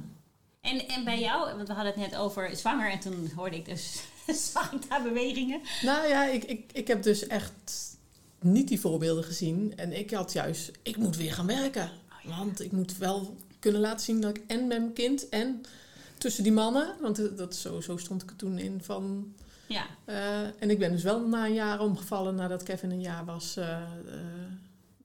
En, 0.60 0.88
en 0.88 1.04
bij 1.04 1.20
jou, 1.20 1.56
want 1.56 1.68
we 1.68 1.74
hadden 1.74 1.92
het 1.92 2.10
net 2.10 2.16
over 2.20 2.56
zwanger. 2.56 2.90
En 2.90 3.00
toen 3.00 3.30
hoorde 3.36 3.56
ik 3.56 3.64
dus, 3.64 4.02
zag 4.52 4.72
ik 4.72 4.88
daar 4.88 5.02
bewegingen. 5.02 5.60
Nou 5.82 6.08
ja, 6.08 6.24
ik, 6.26 6.44
ik, 6.44 6.70
ik 6.72 6.88
heb 6.88 7.02
dus 7.02 7.26
echt 7.26 7.95
niet 8.46 8.68
die 8.68 8.80
voorbeelden 8.80 9.24
gezien. 9.24 9.72
En 9.76 9.98
ik 9.98 10.10
had 10.10 10.32
juist, 10.32 10.70
ik 10.82 10.96
moet 10.96 11.16
weer 11.16 11.32
gaan 11.32 11.46
werken. 11.46 11.90
Want 12.24 12.60
ik 12.60 12.72
moet 12.72 12.96
wel 12.98 13.36
kunnen 13.58 13.80
laten 13.80 14.04
zien 14.04 14.20
dat 14.20 14.36
ik 14.36 14.42
en 14.46 14.58
met 14.66 14.78
mijn 14.78 14.92
kind 14.92 15.28
en 15.28 15.60
tussen 16.18 16.42
die 16.42 16.52
mannen. 16.52 16.94
Want 17.00 17.36
dat- 17.38 17.54
zo, 17.56 17.80
zo 17.80 17.96
stond 17.96 18.22
ik 18.22 18.30
er 18.30 18.36
toen 18.36 18.58
in 18.58 18.82
van... 18.82 19.34
Ja, 19.68 19.86
eh, 20.04 20.40
en 20.40 20.70
ik 20.70 20.78
ben 20.78 20.90
dus 20.92 21.02
wel 21.02 21.26
na 21.28 21.46
een 21.46 21.54
jaar 21.54 21.80
omgevallen 21.80 22.34
nadat 22.34 22.62
Kevin 22.62 22.90
een 22.90 23.00
jaar 23.00 23.24
was. 23.24 23.56
eh, 23.56 23.82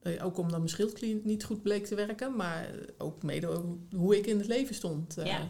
eh, 0.02 0.24
ook 0.24 0.38
omdat 0.38 0.58
mijn 0.58 0.68
schildklier 0.70 1.16
niet 1.22 1.44
goed 1.44 1.62
bleek 1.62 1.86
te 1.86 1.94
werken. 1.94 2.36
Maar 2.36 2.70
ook 2.98 3.22
mede 3.22 3.60
hoe- 3.96 4.16
ik 4.18 4.26
in 4.26 4.38
het 4.38 4.46
leven 4.46 4.74
stond. 4.74 5.14
Ja. 5.24 5.46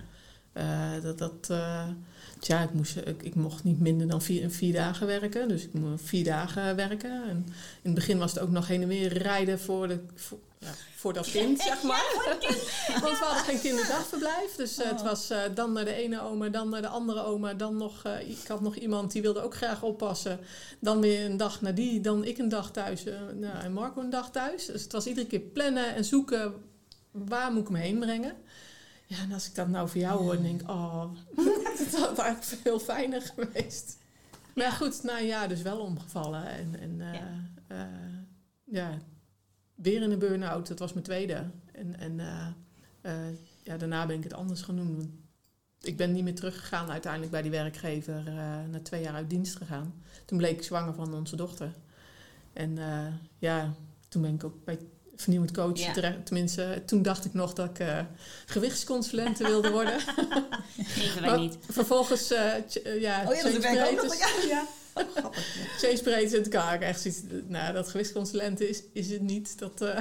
Eh, 0.52 0.90
dat, 1.02 1.18
dat, 1.18 1.48
eh, 1.50 1.88
tja, 2.38 2.62
ik, 2.62 2.72
moest, 2.72 2.96
ik, 2.96 3.22
ik 3.22 3.34
mocht 3.34 3.64
niet 3.64 3.80
minder 3.80 4.08
dan 4.08 4.22
vier, 4.22 4.50
vier 4.50 4.72
dagen 4.72 5.06
werken. 5.06 5.48
Dus 5.48 5.64
ik 5.64 5.72
moest 5.72 6.04
vier 6.04 6.24
dagen 6.24 6.76
werken. 6.76 7.10
En 7.28 7.36
in 7.82 7.90
het 7.90 7.94
begin 7.94 8.18
was 8.18 8.32
het 8.32 8.42
ook 8.42 8.50
nog 8.50 8.66
heen 8.66 8.82
en 8.82 8.88
weer 8.88 9.18
rijden 9.18 9.60
voor, 9.60 9.88
de, 9.88 10.00
voor, 10.14 10.38
ja, 10.58 10.70
voor 10.96 11.12
dat 11.12 11.30
kind, 11.30 11.60
zeg 11.70 11.82
maar. 11.82 12.04
Want 13.02 13.18
we 13.18 13.24
hadden 13.24 13.44
geen 13.44 13.60
kinderdagverblijf. 13.60 14.54
Dus 14.56 14.78
eh, 14.78 14.88
het 14.88 15.00
Oh. 15.00 15.06
was 15.06 15.32
dan 15.54 15.72
naar 15.72 15.84
de 15.84 15.94
ene 15.94 16.20
oma, 16.20 16.48
dan 16.48 16.68
naar 16.68 16.82
de 16.82 16.88
andere 16.88 17.22
oma. 17.24 17.54
Dan 17.54 17.76
nog, 17.76 18.04
ik 18.26 18.46
had 18.48 18.60
nog 18.60 18.76
iemand 18.76 19.12
die 19.12 19.22
wilde 19.22 19.42
ook 19.42 19.54
graag 19.54 19.82
oppassen. 19.82 20.38
Dan 20.78 21.00
weer 21.00 21.24
een 21.24 21.36
dag 21.36 21.60
naar 21.60 21.74
die, 21.74 22.00
dan 22.00 22.24
ik 22.24 22.38
een 22.38 22.48
dag 22.48 22.70
thuis. 22.70 23.04
nou, 23.34 23.58
en 23.62 23.72
Marco 23.72 24.00
een 24.00 24.10
dag 24.10 24.30
thuis. 24.30 24.66
Dus 24.66 24.82
het 24.82 24.92
was 24.92 25.06
iedere 25.06 25.26
keer 25.26 25.40
plannen 25.40 25.94
en 25.94 26.04
zoeken. 26.04 26.54
Waar 27.10 27.52
moet 27.52 27.62
ik 27.62 27.70
me 27.70 27.78
heen 27.78 27.98
brengen? 27.98 28.34
Ja, 29.12 29.18
en 29.22 29.32
als 29.32 29.48
ik 29.48 29.54
dat 29.54 29.68
nou 29.68 29.88
voor 29.88 30.00
jou 30.00 30.22
hoor, 30.22 30.34
dan 30.34 30.42
denk 30.42 30.60
ik, 30.60 30.68
oh, 30.70 31.04
dat 31.78 31.94
had 32.00 32.18
eigenlijk 32.18 32.62
veel 32.62 32.78
fijner 32.78 33.22
geweest. 33.22 33.98
Maar 34.54 34.64
ja, 34.64 34.70
goed, 34.70 35.08
een 35.08 35.26
jaar 35.26 35.48
dus 35.48 35.62
wel 35.62 35.78
omgevallen. 35.80 36.46
En, 36.46 36.80
en 36.80 37.00
eh, 37.00 37.12
Ja. 37.14 37.48
eh, 37.66 37.86
ja, 38.64 38.98
weer 39.74 40.02
in 40.02 40.10
een 40.10 40.18
burn-out. 40.18 40.66
Dat 40.68 40.78
was 40.78 40.92
mijn 40.92 41.04
tweede. 41.04 41.50
En, 41.72 41.98
en 41.98 42.20
eh, 42.20 42.46
eh, 43.00 43.34
ja, 43.62 43.76
daarna 43.76 44.06
ben 44.06 44.16
ik 44.16 44.22
het 44.24 44.34
anders 44.34 44.62
gaan 44.62 44.76
doen. 44.76 44.96
Want 44.96 45.08
ik 45.80 45.96
ben 45.96 46.12
niet 46.12 46.24
meer 46.24 46.34
teruggegaan 46.34 46.90
uiteindelijk 46.90 47.32
bij 47.32 47.42
die 47.42 47.50
werkgever. 47.50 48.26
eh 48.28 48.34
na 48.70 48.80
twee 48.82 49.02
jaar 49.02 49.14
uit 49.14 49.30
dienst 49.30 49.56
gegaan. 49.56 49.94
Toen 50.24 50.38
bleek 50.38 50.56
ik 50.56 50.62
zwanger 50.62 50.94
van 50.94 51.14
onze 51.14 51.36
dochter. 51.36 51.72
En 52.52 52.78
eh, 52.78 53.06
ja, 53.38 53.74
toen 54.08 54.22
ben 54.22 54.34
ik 54.34 54.44
ook 54.44 54.64
bij 54.64 54.78
vernieuwend 55.22 55.52
coach 55.52 55.78
Ja. 55.78 56.14
Tenminste, 56.24 56.82
toen 56.86 57.02
dacht 57.02 57.24
ik 57.24 57.34
nog 57.34 57.52
dat 57.52 57.68
ik 57.70 57.78
eh 57.78 58.00
gewichtsconsulente 58.46 59.44
wilde 59.44 59.70
worden. 59.70 60.00
geven 60.76 61.22
wij 61.22 61.36
niet. 61.36 61.56
Vervolgens, 61.70 62.30
eh, 62.30 62.52
ch- 62.68 62.76
eh, 62.76 63.00
ja, 63.00 63.24
Oh 63.28 63.34
ja, 63.34 63.42
dat 63.42 63.60
ben 63.60 63.72
ik 63.72 63.90
ook 63.90 64.02
nog. 64.02 64.18
Ja, 64.18 64.28
ja. 64.48 64.66
Oh, 64.94 65.04
grappig. 65.14 65.46
Change 65.78 66.02
Breedtes 66.02 66.32
in 66.32 66.42
elkaar. 66.42 66.80
Echt 66.80 67.00
zoiets, 67.00 67.20
nou, 67.46 67.72
dat 67.72 67.88
gewichtsconsulenten 67.88 68.68
is, 68.68 68.82
is 68.92 69.10
het 69.10 69.20
niet. 69.22 69.58
Dat, 69.58 69.80
eh, 69.80 69.98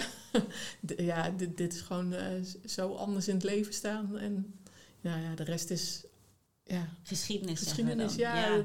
ja, 1.08 1.30
dit, 1.38 1.58
dit 1.58 1.74
is 1.74 1.82
gewoon 1.82 2.14
eh, 2.14 2.26
zo 2.66 2.94
anders 2.94 3.28
in 3.28 3.34
het 3.36 3.44
leven 3.44 3.74
staan. 3.74 4.18
En 4.18 4.60
ja, 5.02 5.16
ja 5.18 5.36
de 5.36 5.44
rest 5.44 5.70
is 5.70 6.04
ja, 6.64 6.88
Geschiedenis. 7.04 7.60
geschiedenis. 7.60 8.16
Ja, 8.16 8.62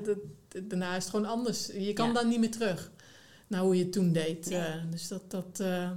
daarna 0.62 0.96
is 0.96 1.02
het 1.02 1.10
gewoon 1.10 1.26
anders. 1.26 1.66
Je 1.66 1.92
kan 1.92 2.06
Ja. 2.08 2.12
dan 2.14 2.28
niet 2.28 2.40
meer 2.40 2.50
terug 2.50 2.90
naar 3.46 3.60
hoe 3.60 3.76
je 3.76 3.82
het 3.82 3.92
toen 3.92 4.12
deed. 4.12 4.46
Nee. 4.50 4.58
Eh, 4.60 4.74
dus 4.90 5.08
dat, 5.08 5.30
dat, 5.30 5.60
eh, 5.60 5.90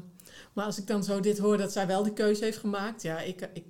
maar 0.59 0.67
als 0.67 0.77
ik 0.79 0.87
dan 0.87 1.03
zo 1.03 1.19
dit 1.19 1.37
hoor 1.37 1.57
dat 1.57 1.71
zij 1.71 1.87
wel 1.87 2.03
die 2.03 2.13
keuze 2.13 2.43
heeft 2.43 2.57
gemaakt. 2.57 3.01
Ja, 3.01 3.19
ik, 3.19 3.41
ik, 3.41 3.65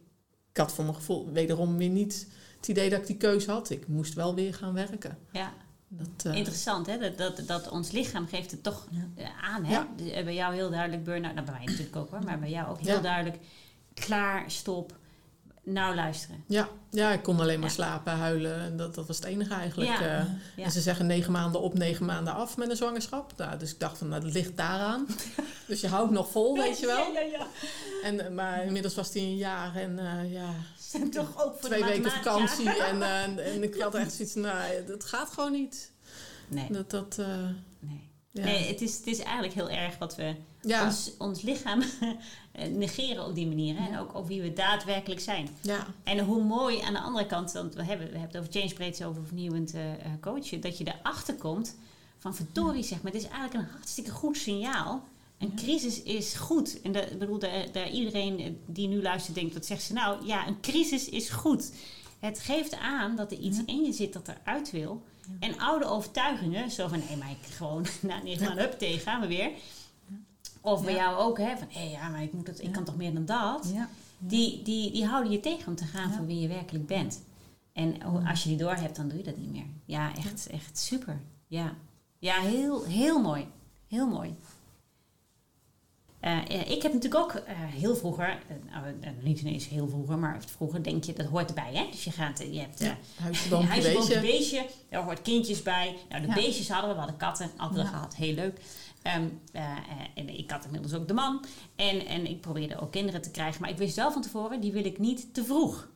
ik 0.52 0.58
had 0.58 0.73
voor 0.73 0.84
mijn 0.84 0.95
gevoel 0.95 1.32
wederom 1.32 1.78
weer 1.78 1.89
niet 1.89 2.28
het 2.58 2.67
idee 2.67 2.89
dat 2.89 2.99
ik 2.99 3.08
die 3.08 3.17
keuze 3.17 3.52
had. 3.52 3.69
Ik 3.69 3.88
moest 3.88 4.13
wel 4.13 4.36
weer 4.36 4.54
gaan 4.54 4.73
werken. 4.73 5.17
Ja. 5.32 5.54
Dat, 5.88 6.25
eh, 6.25 6.34
Interessant, 6.36 6.86
hè? 6.88 6.97
Dat, 6.97 7.17
dat, 7.17 7.41
dat 7.47 7.69
ons 7.69 7.91
lichaam 7.91 8.28
geeft 8.28 8.52
het 8.52 8.63
toch 8.63 8.88
eh, 9.15 9.25
aan. 9.41 9.65
Hè? 9.65 9.73
Ja. 9.73 9.88
Eh, 9.97 10.23
bij 10.23 10.34
jou 10.34 10.54
heel 10.54 10.69
duidelijk 10.69 11.04
burn-out. 11.04 11.34
Nou, 11.34 11.45
bij 11.45 11.56
mij 11.56 11.65
natuurlijk 11.65 11.95
ook 11.95 12.10
hoor. 12.10 12.23
Maar 12.23 12.39
bij 12.39 12.49
jou 12.49 12.69
ook 12.69 12.80
heel 12.80 12.95
Ja. 12.95 13.02
duidelijk. 13.02 13.38
Klaar, 13.93 14.52
stop. 14.52 14.97
Nou 15.73 15.95
luisteren. 15.95 16.43
Ja, 16.47 16.69
ja, 16.89 17.12
ik 17.12 17.23
kon 17.23 17.39
alleen 17.39 17.60
maar 17.60 17.67
Ja. 17.69 17.73
slapen, 17.75 18.13
huilen. 18.13 18.62
En 18.62 18.77
dat, 18.77 18.95
dat 18.95 19.08
was 19.08 19.15
het 19.15 19.25
enige 19.25 19.53
eigenlijk. 19.53 19.89
Ja. 19.89 20.01
Eh, 20.19 20.25
Ja. 20.55 20.63
En 20.63 20.71
ze 20.71 20.82
zeggen 20.82 21.05
negen 21.05 21.32
maanden 21.32 21.62
op, 21.62 21.73
negen 21.73 22.05
maanden 22.05 22.34
af 22.34 22.58
met 22.58 22.69
een 22.69 22.75
zwangerschap. 22.75 23.34
Nou, 23.38 23.58
dus 23.58 23.71
ik 23.71 23.79
dacht 23.79 23.97
van, 23.97 24.08
nou, 24.08 24.21
dat 24.21 24.34
ligt 24.34 24.58
daaraan. 24.58 25.08
dus 25.67 25.82
je 25.82 25.88
houdt 25.88 26.12
nog 26.12 26.29
vol, 26.32 26.58
weet 26.58 26.79
je 26.79 26.86
wel. 26.86 26.97
Ja, 27.13 27.19
ja, 27.19 27.38
ja. 27.38 27.47
En, 28.03 28.25
eh, 28.25 28.32
maar 28.32 28.63
inmiddels 28.65 28.95
was 28.95 29.13
hij 29.13 29.21
een 29.21 29.36
jaar 29.38 29.75
en 29.75 29.99
eh, 29.99 30.32
ja, 30.34 30.49
Zijn 30.79 31.12
toch 31.12 31.43
ook 31.45 31.60
voor 31.60 31.69
twee 31.69 31.82
de 31.82 31.88
weken 31.88 32.12
vakantie. 32.12 32.69
En, 32.89 33.01
en, 33.01 33.39
en 33.45 33.63
ik 33.63 33.75
had 33.82 33.95
echt 33.95 34.13
zoiets, 34.13 34.36
nou, 34.36 34.86
dat 34.88 35.03
gaat 35.05 35.29
gewoon 35.32 35.51
niet. 35.51 35.91
Nee, 36.47 36.67
Dat, 36.71 36.89
dat, 36.89 37.17
nee. 37.79 38.09
Ja. 38.39 38.45
nee 38.45 38.67
het, 38.67 38.82
is, 38.82 38.97
het 38.97 39.08
is 39.08 39.19
eigenlijk 39.19 39.54
heel 39.54 39.69
erg 39.69 39.97
wat 39.97 40.15
we 40.15 40.36
ja, 40.62 40.86
ons, 40.86 41.12
ons 41.17 41.41
lichaam 41.41 41.82
eh, 42.52 42.67
negeren 42.67 43.25
op 43.25 43.36
die 43.36 43.47
manier. 43.47 43.78
Hè? 43.78 43.88
En 43.88 43.99
ook, 43.99 44.15
ook 44.15 44.28
wie 44.28 44.41
we 44.41 44.54
daadwerkelijk 44.54 45.21
zijn. 45.21 45.49
ja, 45.62 45.88
En 46.04 46.19
hoe 46.19 46.43
mooi 46.43 46.82
aan 46.82 46.93
de 46.93 46.99
andere 46.99 47.25
kant, 47.25 47.52
want 47.52 47.75
we 47.75 47.84
hebben, 47.84 48.12
we 48.12 48.17
hebben 48.17 48.41
het 48.41 48.47
over 48.47 48.62
change 48.62 48.73
breeds 48.73 49.04
over 49.04 49.25
vernieuwend 49.25 49.73
eh, 49.73 49.82
coachen, 50.21 50.62
dat 50.62 50.78
je 50.78 50.93
erachter 50.99 51.36
komt 51.36 51.75
van 52.17 52.36
verdorie 52.36 52.84
zeg 52.84 53.02
maar, 53.02 53.12
het 53.12 53.21
is 53.21 53.28
eigenlijk 53.28 53.54
een 53.54 53.73
hartstikke 53.73 54.12
goed 54.12 54.38
signaal. 54.38 55.04
Een 55.38 55.56
crisis 55.56 56.04
is 56.04 56.34
goed. 56.34 56.82
En 56.82 56.91
dat, 56.91 57.17
bedoel, 57.17 57.39
daar, 57.39 57.71
daar 57.71 57.89
iedereen 57.89 58.60
die 58.65 58.88
nu 58.88 59.02
luistert 59.02 59.36
denkt, 59.36 59.54
wat 59.54 59.65
zegt 59.65 59.84
ze 59.84 59.93
nou? 59.93 60.25
Ja, 60.25 60.47
een 60.47 60.60
crisis 60.62 61.10
is 61.10 61.30
goed. 61.30 61.71
Het 62.19 62.39
geeft 62.39 62.75
aan 62.75 63.15
dat 63.15 63.32
er 63.32 63.38
iets 63.38 63.60
in 63.65 63.84
je 63.84 63.91
zit 63.91 64.13
dat 64.13 64.28
eruit 64.28 64.71
wil. 64.71 65.02
En 65.39 65.59
oude 65.59 65.85
overtuigingen, 65.85 66.71
zo 66.71 66.87
van, 66.87 67.01
hé, 67.01 67.15
maar 67.15 67.31
ik 67.31 67.53
gewoon, 67.53 67.85
nou, 68.01 68.23
negen 68.23 68.45
maanden, 68.45 68.63
hup, 68.63 68.79
tegen, 68.79 68.99
gaan 68.99 69.21
we 69.21 69.27
weer. 69.27 69.51
Of 70.61 70.83
bij 70.83 70.93
jou 70.93 71.17
ook, 71.17 71.37
hè, 71.37 71.57
van, 71.57 71.67
hé, 71.69 71.83
ja, 71.83 72.09
maar 72.09 72.23
ik, 72.23 72.33
moet 72.33 72.47
het, 72.47 72.63
ik 72.63 72.71
kan 72.71 72.83
toch 72.83 72.95
meer 72.95 73.13
dan 73.13 73.25
dat? 73.25 73.73
Die, 74.17 74.61
die, 74.63 74.91
die 74.91 75.05
houden 75.05 75.31
je 75.31 75.39
tegen 75.39 75.67
om 75.67 75.75
te 75.75 75.85
gaan 75.85 76.11
voor 76.11 76.25
wie 76.25 76.39
je 76.39 76.47
werkelijk 76.47 76.87
bent. 76.87 77.21
En 77.73 78.01
als 78.27 78.43
je 78.43 78.49
die 78.49 78.57
door 78.57 78.75
hebt, 78.75 78.95
dan 78.95 79.07
doe 79.07 79.17
je 79.17 79.23
dat 79.23 79.37
niet 79.37 79.51
meer. 79.51 79.65
Ja, 79.85 80.15
echt, 80.15 80.47
echt 80.47 80.77
super. 80.77 81.21
Ja, 81.47 81.75
ja 82.17 82.39
heel, 82.39 82.83
heel 82.83 83.21
mooi. 83.21 83.47
Heel 83.87 84.07
mooi. 84.07 84.35
Eh, 86.49 86.71
ik 86.71 86.81
heb 86.81 86.93
natuurlijk 86.93 87.23
ook 87.23 87.31
eh, 87.33 87.55
heel 87.57 87.95
vroeger, 87.95 88.29
eh, 88.47 88.55
nou, 88.71 88.95
niet 89.21 89.39
ineens 89.41 89.67
heel 89.67 89.87
vroeger, 89.87 90.17
maar 90.17 90.41
vroeger 90.47 90.83
denk 90.83 91.03
je, 91.03 91.13
dat 91.13 91.25
hoort 91.25 91.49
erbij. 91.49 91.71
Hè? 91.73 91.85
Dus 91.91 92.03
je 92.03 92.11
gaat, 92.11 92.39
je 92.51 92.59
hebt 92.59 92.79
ja. 92.79 92.97
Huisje, 93.15 94.19
beestje. 94.21 94.65
Daar 94.89 95.03
hoort 95.03 95.21
kindjes 95.21 95.63
bij. 95.63 95.95
Nou, 96.09 96.21
de 96.21 96.27
Ja. 96.27 96.33
beestjes 96.33 96.69
hadden 96.69 96.87
we. 96.89 96.93
We 96.95 97.01
hadden 97.01 97.17
katten. 97.19 97.49
Altijd 97.57 97.85
Ja. 97.85 97.91
gehad. 97.91 98.15
Heel 98.15 98.33
leuk. 98.33 98.59
Ehm, 99.01 99.27
eh, 99.51 99.63
eh, 99.63 99.77
en 100.15 100.37
ik 100.37 100.51
had 100.51 100.65
inmiddels 100.65 100.93
ook 100.93 101.07
de 101.07 101.13
man. 101.13 101.45
En, 101.75 102.05
en 102.05 102.29
ik 102.29 102.41
probeerde 102.41 102.79
ook 102.79 102.91
kinderen 102.91 103.21
te 103.21 103.31
krijgen. 103.31 103.61
Maar 103.61 103.69
ik 103.69 103.77
wist 103.77 103.95
wel 103.95 104.11
van 104.11 104.21
tevoren, 104.21 104.61
die 104.61 104.71
wil 104.71 104.85
ik 104.85 104.97
niet 104.99 105.33
te 105.33 105.43
vroeg. 105.43 105.89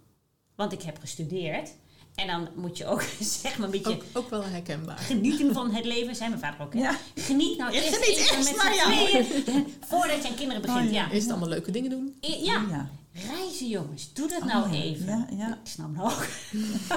Want 0.55 0.71
ik 0.71 0.81
heb 0.81 0.99
gestudeerd. 0.99 1.75
En 2.15 2.27
dan 2.27 2.47
moet 2.55 2.77
je 2.77 2.85
ook 2.85 3.01
zeg 3.41 3.57
maar 3.57 3.65
een 3.65 3.71
beetje 3.71 3.91
Ook, 3.93 4.03
ook 4.13 4.29
wel 4.29 4.43
herkenbaar. 4.43 4.97
genieten 4.97 5.53
van 5.53 5.71
het 5.71 5.85
leven. 5.85 6.15
Zei 6.15 6.29
mijn 6.29 6.41
vader 6.41 6.61
ook. 6.65 6.73
hè? 6.73 6.79
Ja. 6.79 6.97
Geniet 7.15 7.57
nou 7.57 7.71
eerst 7.71 7.87
geniet 7.95 8.17
even 8.17 8.37
eerst 8.37 8.55
met 8.55 8.61
z'n 8.61 8.73
ja. 8.73 8.83
tweeën. 8.83 9.67
Voordat 9.87 10.21
je 10.23 10.29
aan 10.29 10.35
kinderen 10.35 10.61
begint. 10.61 10.87
Oh, 10.87 10.93
ja. 10.93 11.05
ja. 11.05 11.11
Eerst 11.11 11.29
allemaal 11.29 11.49
leuke 11.49 11.71
dingen 11.71 11.89
doen. 11.89 12.15
I- 12.25 12.45
ja. 12.45 12.65
Ja. 12.69 12.89
Reizen 13.13 13.67
jongens. 13.67 14.13
Doe 14.13 14.27
dat 14.27 14.41
Oh, 14.41 14.47
nou 14.47 14.71
even. 14.71 15.05
Ja, 15.07 15.27
ja. 15.37 15.47
Ik 15.47 15.69
snap 15.71 15.95
nou 15.95 16.11
ook. 16.11 16.25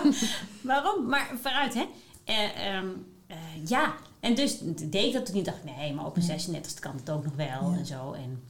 Waarom? 0.62 1.06
Maar 1.08 1.30
vooruit, 1.42 1.74
hè. 1.74 1.84
Eh, 2.24 2.66
ehm, 2.76 2.86
eh, 3.26 3.36
ja, 3.66 3.94
en 4.20 4.34
dus 4.34 4.58
deed 4.62 4.94
ik 5.06 5.12
dat 5.12 5.26
toen 5.26 5.34
niet. 5.34 5.44
dacht 5.44 5.64
nee, 5.64 5.92
maar 5.92 6.06
op 6.06 6.16
een 6.16 6.22
36 6.22 6.78
kan 6.78 6.96
het 6.96 7.10
ook 7.10 7.24
nog 7.24 7.34
wel 7.36 7.46
Ja. 7.72 7.76
en 7.78 7.86
zo. 7.86 8.12
En, 8.12 8.42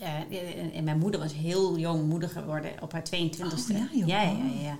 eh, 0.00 0.76
en 0.76 0.84
mijn 0.84 0.98
moeder 0.98 1.20
was 1.20 1.32
heel 1.34 1.78
jong 1.78 2.08
moeder 2.08 2.28
geworden 2.28 2.72
op 2.80 2.92
haar 2.92 3.04
22e. 3.04 3.72
Oh, 3.72 3.78
ja, 3.78 3.88
joh. 3.92 4.08
ja, 4.08 4.22
ja, 4.22 4.30
Oh. 4.30 4.62
ja. 4.62 4.78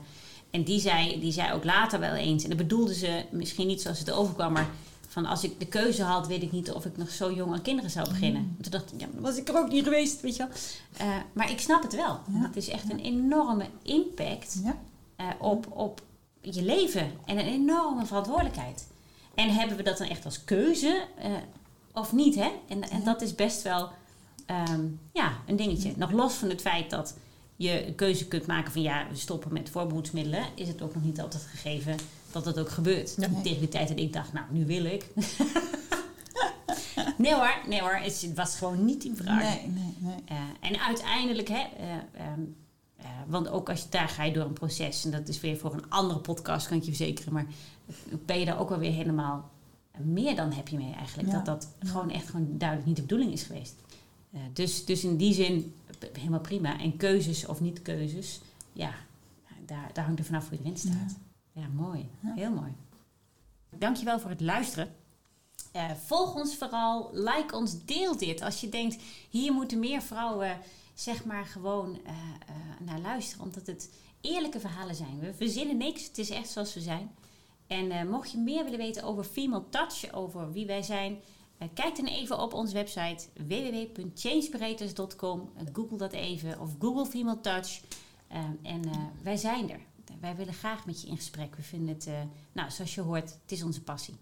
En 0.55 0.63
die 0.63 0.81
zei, 0.81 1.21
die 1.21 1.33
zei 1.33 1.53
ook 1.53 1.65
later 1.65 2.01
wel 2.01 2.15
eens, 2.15 2.43
en 2.43 2.49
dat 2.49 2.59
bedoelde 2.59 2.95
ze 2.95 3.25
misschien 3.31 3.67
niet 3.67 3.83
zoals 3.83 3.99
het 3.99 4.11
overkwam, 4.11 4.53
maar 4.53 4.69
van 5.09 5.27
als 5.27 5.45
ik 5.45 5.59
de 5.61 5.67
keuze 5.67 6.03
had, 6.03 6.27
weet 6.27 6.43
ik 6.43 6.53
niet 6.53 6.71
of 6.73 6.85
ik 6.85 6.97
nog 6.97 7.11
zo 7.11 7.33
jong 7.33 7.53
aan 7.53 7.63
kinderen 7.63 7.91
zou 7.91 8.09
beginnen. 8.09 8.43
Mm. 8.43 8.57
Toen 8.63 8.71
dacht 8.71 8.93
ik, 8.93 9.01
ja, 9.01 9.07
was 9.19 9.37
ik 9.37 9.49
er 9.49 9.59
ook 9.59 9.69
niet 9.71 9.85
geweest, 9.85 10.21
weet 10.21 10.37
je 10.37 10.47
wel. 10.47 10.57
Eh, 11.09 11.17
maar 11.33 11.51
ik 11.51 11.61
snap 11.61 11.83
het 11.83 11.95
wel. 11.95 12.21
Ja. 12.33 12.41
Het 12.47 12.57
is 12.57 12.69
echt 12.69 12.91
een 12.93 13.01
enorme 13.01 13.65
impact 13.83 14.61
Ja. 14.65 14.77
eh, 15.17 15.27
op, 15.39 15.67
op 15.71 16.03
je 16.41 16.63
leven 16.63 17.11
en 17.25 17.39
een 17.39 17.47
enorme 17.47 18.07
verantwoordelijkheid. 18.07 18.87
En 19.35 19.49
hebben 19.55 19.77
we 19.77 19.83
dat 19.83 19.99
dan 19.99 20.09
echt 20.09 20.25
als 20.25 20.45
keuze 20.45 21.05
eh, 21.19 21.31
of 21.93 22.13
niet? 22.13 22.35
Hè? 22.35 22.51
En, 22.69 22.91
en 22.91 23.05
dat 23.05 23.23
is 23.23 23.35
best 23.35 23.63
wel 23.63 23.89
ehm, 24.47 24.81
ja, 25.13 25.33
een 25.47 25.57
dingetje. 25.57 25.93
Nog 25.97 26.11
los 26.11 26.35
van 26.35 26.49
het 26.49 26.61
feit 26.61 26.91
dat 26.91 27.15
je 27.57 27.87
een 27.87 27.95
keuze 27.95 28.29
kunt 28.29 28.47
maken 28.47 28.73
van 28.73 28.83
ja, 28.83 29.07
we 29.11 29.17
stoppen 29.17 29.53
met 29.53 29.71
voorbehoedsmiddelen, 29.71 30.45
is 30.55 30.69
het 30.69 30.83
ook 30.83 30.95
nog 30.95 31.05
niet 31.05 31.21
altijd 31.21 31.43
gegeven 31.43 31.97
dat 32.33 32.45
het 32.45 32.59
ook 32.59 32.71
gebeurt. 32.71 33.15
Ja. 33.19 33.29
Tegen 33.43 33.59
die 33.59 33.69
tijd 33.69 33.89
dat 33.89 33.99
ik 33.99 34.13
dacht, 34.13 34.33
nou, 34.33 34.47
nu 34.51 34.67
wil 34.67 34.85
ik. 34.85 35.07
nee 37.17 37.35
hoor, 37.35 37.55
nee 37.69 37.81
hoor, 37.81 37.95
het 37.97 38.33
was 38.35 38.57
gewoon 38.57 38.85
niet 38.85 39.05
in 39.05 39.17
vraag. 39.17 39.43
Nee, 39.43 39.69
nee, 39.69 39.95
nee. 39.99 40.15
Eh, 40.25 40.37
en 40.61 40.81
uiteindelijk, 40.81 41.49
hè, 41.49 41.63
eh, 41.77 41.87
ehm, 42.13 42.41
eh, 42.97 43.07
want 43.27 43.49
ook 43.49 43.71
als 43.71 43.83
je 43.83 43.89
daar 43.89 44.09
ga 44.09 44.25
je 44.25 44.33
door 44.33 44.45
een 44.45 44.53
proces, 44.53 45.05
en 45.05 45.11
dat 45.11 45.29
is 45.29 45.41
weer 45.41 45.57
voor 45.57 45.73
een 45.73 45.91
andere 45.91 46.21
podcast, 46.21 46.69
kan 46.69 46.77
ik 46.77 46.83
je 46.83 46.95
verzekeren, 46.95 47.33
maar 47.33 47.47
ben 48.27 48.39
je 48.39 48.45
daar 48.45 48.61
ook 48.61 48.69
wel 48.69 48.79
weer 48.79 48.93
helemaal 48.93 49.51
meer 49.99 50.37
dan 50.37 50.53
heb 50.53 50.69
je 50.69 50.77
mee 50.77 50.95
eigenlijk. 50.95 51.29
Ja. 51.29 51.35
Dat 51.35 51.45
dat 51.45 51.69
Ja. 51.81 51.89
gewoon 51.89 52.11
echt 52.11 52.31
gewoon 52.31 52.49
duidelijk 52.59 52.89
niet 52.89 52.97
de 52.97 53.03
bedoeling 53.03 53.33
is 53.33 53.43
geweest. 53.43 53.75
Eh, 54.35 54.41
dus, 54.53 54.85
dus 54.85 55.05
in 55.05 55.17
die 55.17 55.33
zin 55.35 55.75
helemaal 56.13 56.41
prima. 56.41 56.81
En 56.81 56.97
keuzes 56.97 57.47
of 57.47 57.61
niet 57.61 57.83
keuzes, 57.83 58.41
ja, 58.73 58.95
daar, 59.67 59.91
daar 59.93 60.05
hangt 60.05 60.19
er 60.19 60.25
vanaf 60.25 60.49
hoe 60.49 60.59
je 60.59 60.65
erin 60.65 60.79
staat. 60.79 61.17
Ja, 61.53 61.67
mooi. 61.75 62.09
Ja. 62.21 62.35
Heel 62.35 62.51
mooi. 62.51 62.73
Dankjewel 63.71 64.21
voor 64.21 64.31
het 64.31 64.41
luisteren. 64.41 64.95
Eh, 65.73 65.91
volg 65.91 66.35
ons 66.35 66.57
vooral, 66.57 67.11
like 67.13 67.57
ons, 67.57 67.85
deel 67.85 68.17
dit. 68.17 68.43
Als 68.43 68.61
je 68.61 68.69
denkt, 68.69 68.97
hier 69.31 69.53
moeten 69.53 69.79
meer 69.79 70.03
vrouwen 70.03 70.59
zeg 70.95 71.25
maar 71.25 71.45
gewoon 71.45 71.99
eh, 72.05 72.15
naar 72.79 73.01
luisteren. 73.01 73.45
Omdat 73.45 73.67
het 73.67 73.91
eerlijke 74.21 74.61
verhalen 74.61 74.95
zijn. 74.95 75.19
We 75.21 75.35
verzinnen 75.35 75.77
niks, 75.77 76.07
het 76.07 76.19
is 76.19 76.31
echt 76.31 76.49
zoals 76.49 76.75
we 76.75 76.81
zijn. 76.81 77.11
En 77.67 78.09
mocht 78.09 78.31
je 78.31 78.39
meer 78.39 78.65
willen 78.65 78.79
weten 78.79 79.03
over 79.03 79.25
Female 79.25 79.69
Touch, 79.71 80.13
over 80.13 80.53
wie 80.53 80.67
wij 80.67 80.83
zijn... 80.83 81.19
eh, 81.59 81.69
kijk 81.75 81.97
dan 81.97 82.07
even 82.07 82.39
op 82.39 82.53
onze 82.53 82.75
website 82.75 83.27
www.changeberators.com. 83.47 85.51
Eh, 85.57 85.63
Google 85.73 85.97
dat 85.97 86.13
even 86.13 86.61
of 86.61 86.71
Google 86.79 87.07
Female 87.07 87.41
Touch. 87.41 87.81
Eh, 88.29 88.39
en 88.63 88.85
eh, 88.85 88.91
wij 89.23 89.37
zijn 89.37 89.71
er. 89.71 89.81
Wij 90.21 90.37
willen 90.37 90.55
graag 90.55 90.87
met 90.87 91.01
je 91.01 91.07
in 91.09 91.17
gesprek. 91.17 91.55
We 91.55 91.63
vinden 91.63 91.95
het, 91.95 92.07
eh, 92.07 92.21
nou, 92.53 92.71
zoals 92.71 92.95
je 92.95 93.01
hoort, 93.01 93.31
het 93.43 93.53
is 93.53 93.63
onze 93.63 93.83
passie. 93.83 94.15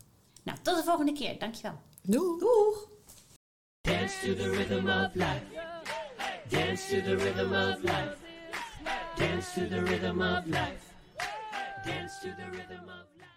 Nou, 0.43 0.59
tot 0.63 0.77
de 0.77 0.83
volgende 0.83 1.13
keer. 1.13 1.39
Dankjewel. 1.39 1.81
Doei! 2.03 2.39
Doeg! 2.39 2.89
Dance 3.81 4.19
to 4.27 4.35
the 4.35 4.51
rhythm 4.51 4.89
of 4.89 5.15
life. 5.15 5.43
Dance 6.49 6.89
to 6.89 7.03
the 7.03 7.17
rhythm 7.17 7.53
of 7.53 7.83
life. 7.83 8.17
Dance 9.17 9.53
to 9.55 9.69
the 9.69 9.81
rhythm 9.81 10.21
of 10.21 10.47
life. 10.47 10.91
Dance 11.85 12.21
to 12.21 12.35
the 12.35 12.45
rhythm 12.51 12.89
of 12.89 13.05
life. 13.17 13.32